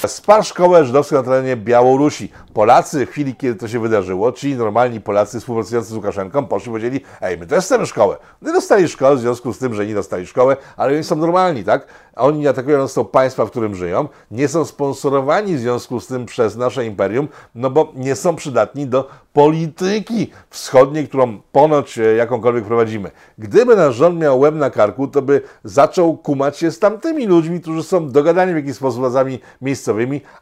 [0.03, 0.15] muszę.
[0.15, 2.33] Spar szkołę żydowską na terenie Białorusi.
[2.55, 6.71] Polacy w chwili, kiedy to się wydarzyło, ci normalni Polacy współpracujący z Łukaszenką, poszli i
[6.71, 8.17] powiedzieli, ej, my też chcemy szkołę.
[8.43, 11.65] Nie dostali szkoły w związku z tym, że nie dostali szkoły, ale oni są normalni,
[11.65, 11.87] tak?
[12.17, 16.27] Oni nie atakują to państwa, w którym żyją, nie są sponsorowani w związku z tym
[16.27, 22.65] przez nasze imperium, no bo nie są przydatni do polityki wschodniej, którą ponoć e, jakąkolwiek
[22.65, 23.11] prowadzimy.
[23.39, 27.61] Gdyby nasz rząd miał łeb na karku, to by zaczął kumać się z tamtymi ludźmi,
[27.61, 29.92] którzy są dogadani w jakiś sposób z władzami miejscowymi,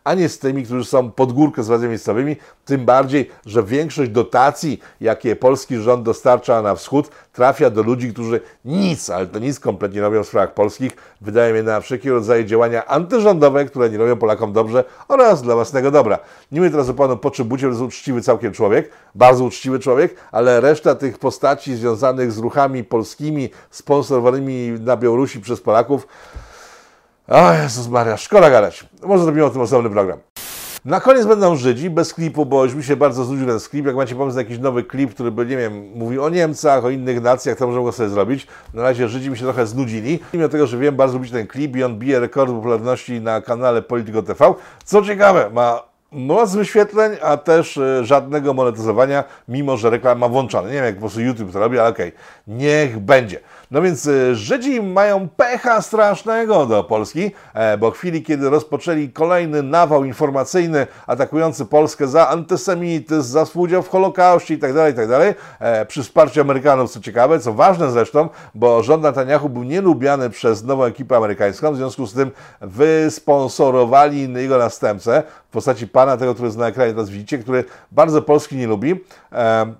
[0.05, 2.37] a nie z tymi, którzy są pod górkę z władzami miejscowymi.
[2.65, 8.41] Tym bardziej, że większość dotacji, jakie polski rząd dostarcza na wschód, trafia do ludzi, którzy
[8.65, 10.93] nic, ale to nic kompletnie robią w sprawach polskich.
[11.21, 15.91] Wydaje mi na wszelkie rodzaje działania antyrządowe, które nie robią Polakom dobrze oraz dla własnego
[15.91, 16.19] dobra.
[16.53, 20.61] Nie mówię teraz o panu Poczybucie, to jest uczciwy całkiem człowiek, bardzo uczciwy człowiek, ale
[20.61, 26.07] reszta tych postaci związanych z ruchami polskimi, sponsorowanymi na Białorusi przez Polaków,
[27.31, 28.87] o Jezus Maria, szkoda gadać.
[29.03, 30.19] Może zrobimy o tym osobny program.
[30.85, 33.87] Na koniec będą Żydzi, bez klipu, bo już mi się bardzo znudził ten klip.
[33.87, 36.91] Jak macie pomysł na jakiś nowy klip, który by, nie wiem, mówił o Niemcach, o
[36.91, 38.47] innych nacjach, to możemy go sobie zrobić.
[38.75, 40.21] Na razie Żydzi mi się trochę znudzili.
[40.35, 43.83] Mimo tego, że wiem, bardzo lubić ten klip i on bije rekord popularności na kanale
[43.83, 44.55] Polityko TV.
[44.85, 50.69] Co ciekawe, ma moc wyświetleń, a też y, żadnego monetyzowania, mimo że reklama włączona.
[50.69, 52.21] Nie wiem, jak po prostu YouTube to robi, ale okej, okay.
[52.47, 53.41] niech będzie.
[53.71, 59.09] No więc y, Żydzi mają pecha strasznego do Polski, e, bo w chwili, kiedy rozpoczęli
[59.09, 65.45] kolejny nawał informacyjny atakujący Polskę za antysemityzm, za współudział w Holokauście itd., tak itd., tak
[65.61, 70.65] e, przy wsparciu Amerykanów, co ciekawe, co ważne zresztą, bo rząd Netanyahu był nielubiany przez
[70.65, 76.47] nową ekipę amerykańską, w związku z tym wysponsorowali jego następcę w postaci pana tego, który
[76.47, 79.05] jest na ekranie, teraz widzicie, który bardzo Polski nie lubi.
[79.33, 79.75] E,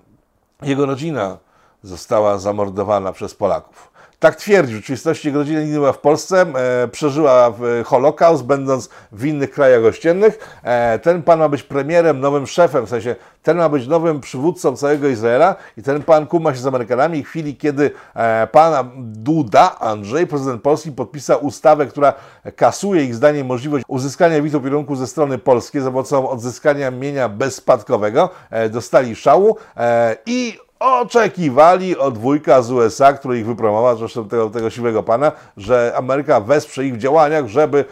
[0.61, 1.37] jego rodzina
[1.83, 3.91] została zamordowana przez Polaków.
[4.21, 4.73] Tak twierdzi.
[4.73, 7.53] W rzeczywistości jego rodzina nie w Polsce, e, przeżyła
[7.85, 10.59] Holokaust, będąc w innych krajach ościennych.
[10.63, 14.77] E, ten pan ma być premierem, nowym szefem, w sensie ten ma być nowym przywódcą
[14.77, 17.23] całego Izraela i ten pan kuma się z Amerykanami.
[17.23, 22.13] W chwili, kiedy e, pan Duda, Andrzej, prezydent Polski, podpisał ustawę, która
[22.55, 28.29] kasuje ich zdaniem możliwość uzyskania witu kierunku ze strony polskiej za pomocą odzyskania mienia bezspadkowego,
[28.49, 34.49] e, dostali szału e, i oczekiwali od wujka z USA, który ich wypromował, zresztą tego,
[34.49, 37.85] tego siwego pana, że Ameryka wesprze ich w działaniach, żeby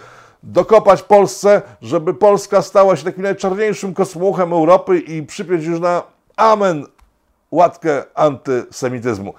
[0.43, 6.03] dokopać Polsce, żeby Polska stała się takim najczarniejszym kosmuchem Europy i przypiąć już na
[6.37, 6.85] amen
[7.51, 9.33] łatkę antysemityzmu.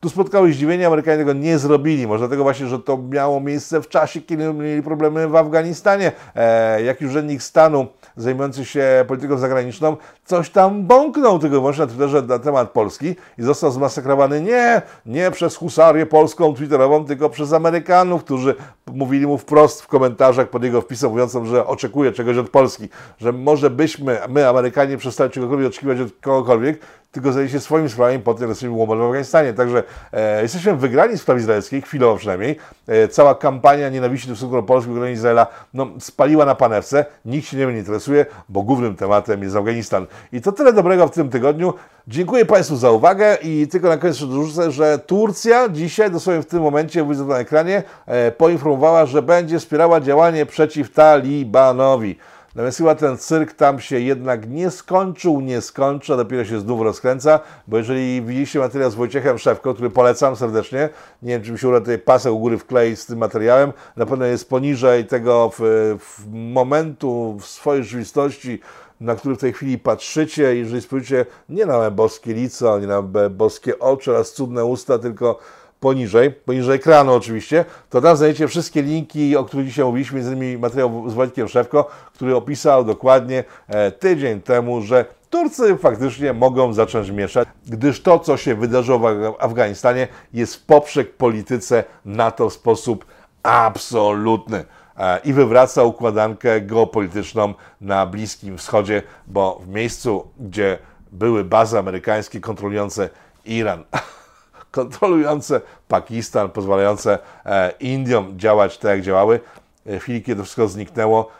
[0.00, 2.06] Tu spotkały zdziwienie, Amerykanie tego nie zrobili.
[2.06, 6.12] Może dlatego właśnie, że to miało miejsce w czasie, kiedy mieli problemy w Afganistanie.
[6.34, 7.86] E, jak urzędnik stanu
[8.16, 13.42] zajmujący się polityką zagraniczną coś tam bąknął tylko wyłącznie na Twitterze na temat Polski i
[13.42, 18.54] został zmasakrowany nie, nie przez husarię polską twitterową, tylko przez Amerykanów, którzy
[18.92, 22.88] mówili mu wprost w komentarzach pod jego wpisem mówiącym, że oczekuje czegoś od Polski,
[23.20, 26.80] że może byśmy, my Amerykanie przestali czegokolwiek oczekiwać od kogokolwiek,
[27.12, 29.52] tylko zajęli się swoimi sprawami po tym, że w Afganistanie.
[29.52, 29.82] Także
[30.12, 32.56] e, jesteśmy wygrani w sprawie izraelskiej, chwilowo przynajmniej.
[32.86, 37.04] E, cała kampania nienawiści do stosunku do Polski w Izraela no, spaliła na panewce.
[37.24, 40.06] Nikt się nie interesuje, bo głównym tematem jest Afganistan.
[40.32, 41.74] I to tyle dobrego w tym tygodniu.
[42.08, 46.62] Dziękuję Państwu za uwagę i tylko na koniec dorzucę, że Turcja dzisiaj, dosłownie w tym
[46.62, 52.18] momencie, widzę na ekranie, e, poinformowała, że będzie wspierała działanie przeciw Talibanowi.
[52.54, 56.82] Natomiast chyba ten cyrk tam się jednak nie skończył, nie skończy, a dopiero się znów
[56.82, 60.88] rozkręca, bo jeżeli widzieliście materiał z Wojciechem Szewko, który polecam serdecznie,
[61.22, 64.06] nie wiem, czy mi się uda tutaj pasek u góry wkleić z tym materiałem, na
[64.06, 65.60] pewno jest poniżej tego w,
[66.00, 68.60] w momentu w swojej rzeczywistości,
[69.00, 73.78] na który w tej chwili patrzycie, jeżeli spojrzycie nie na boskie lico, nie na boskie
[73.78, 75.38] oczy oraz cudne usta, tylko
[75.80, 80.58] poniżej, poniżej ekranu oczywiście, to tam znajdziecie wszystkie linki, o których dzisiaj mówiliśmy, między innymi
[80.58, 87.10] materiał z Wojtkiem Szewko, który opisał dokładnie e, tydzień temu, że Turcy faktycznie mogą zacząć
[87.10, 93.04] mieszać, gdyż to, co się wydarzyło w Afganistanie, jest w poprzek polityce NATO w sposób
[93.42, 94.64] absolutny.
[94.98, 100.78] E, i wywraca układankę geopolityczną na Bliskim Wschodzie, bo w miejscu, gdzie
[101.12, 103.10] były bazy amerykańskie kontrolujące
[103.44, 103.84] Iran,
[104.78, 109.40] kontrolujące Pakistan, pozwalające e, Indiom działać tak, jak działały.
[109.86, 111.30] W chwili, kiedy wszystko zniknęło,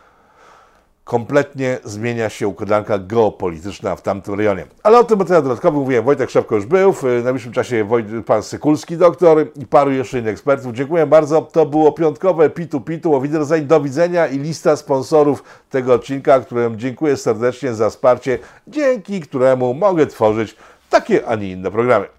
[1.09, 4.65] kompletnie zmienia się układanka geopolityczna w tamtym rejonie.
[4.83, 7.89] Ale o tym materiał dodatkowy mówiłem, Wojtek Szewko już był, w najbliższym czasie
[8.25, 10.73] pan Sykulski doktor i paru jeszcze innych ekspertów.
[10.73, 11.41] Dziękuję bardzo.
[11.41, 13.15] To było piątkowe Pitu Pitu.
[13.15, 13.21] O
[13.61, 20.07] do widzenia i lista sponsorów tego odcinka, którym dziękuję serdecznie za wsparcie, dzięki któremu mogę
[20.07, 20.55] tworzyć
[20.89, 22.18] takie, a nie inne programy.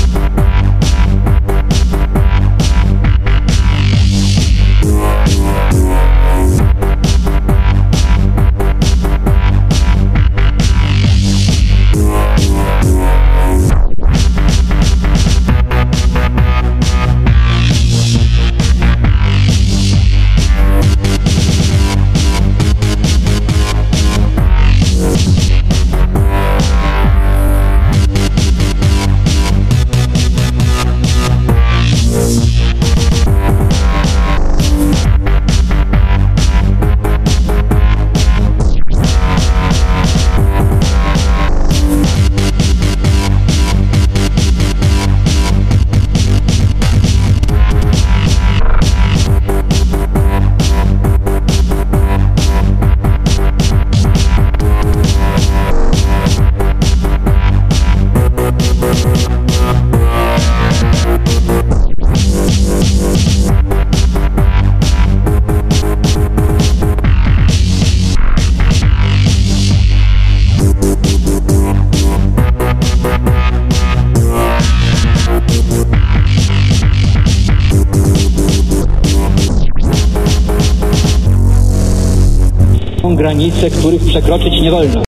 [83.61, 85.10] Granice, których przekroczyć nie wolno.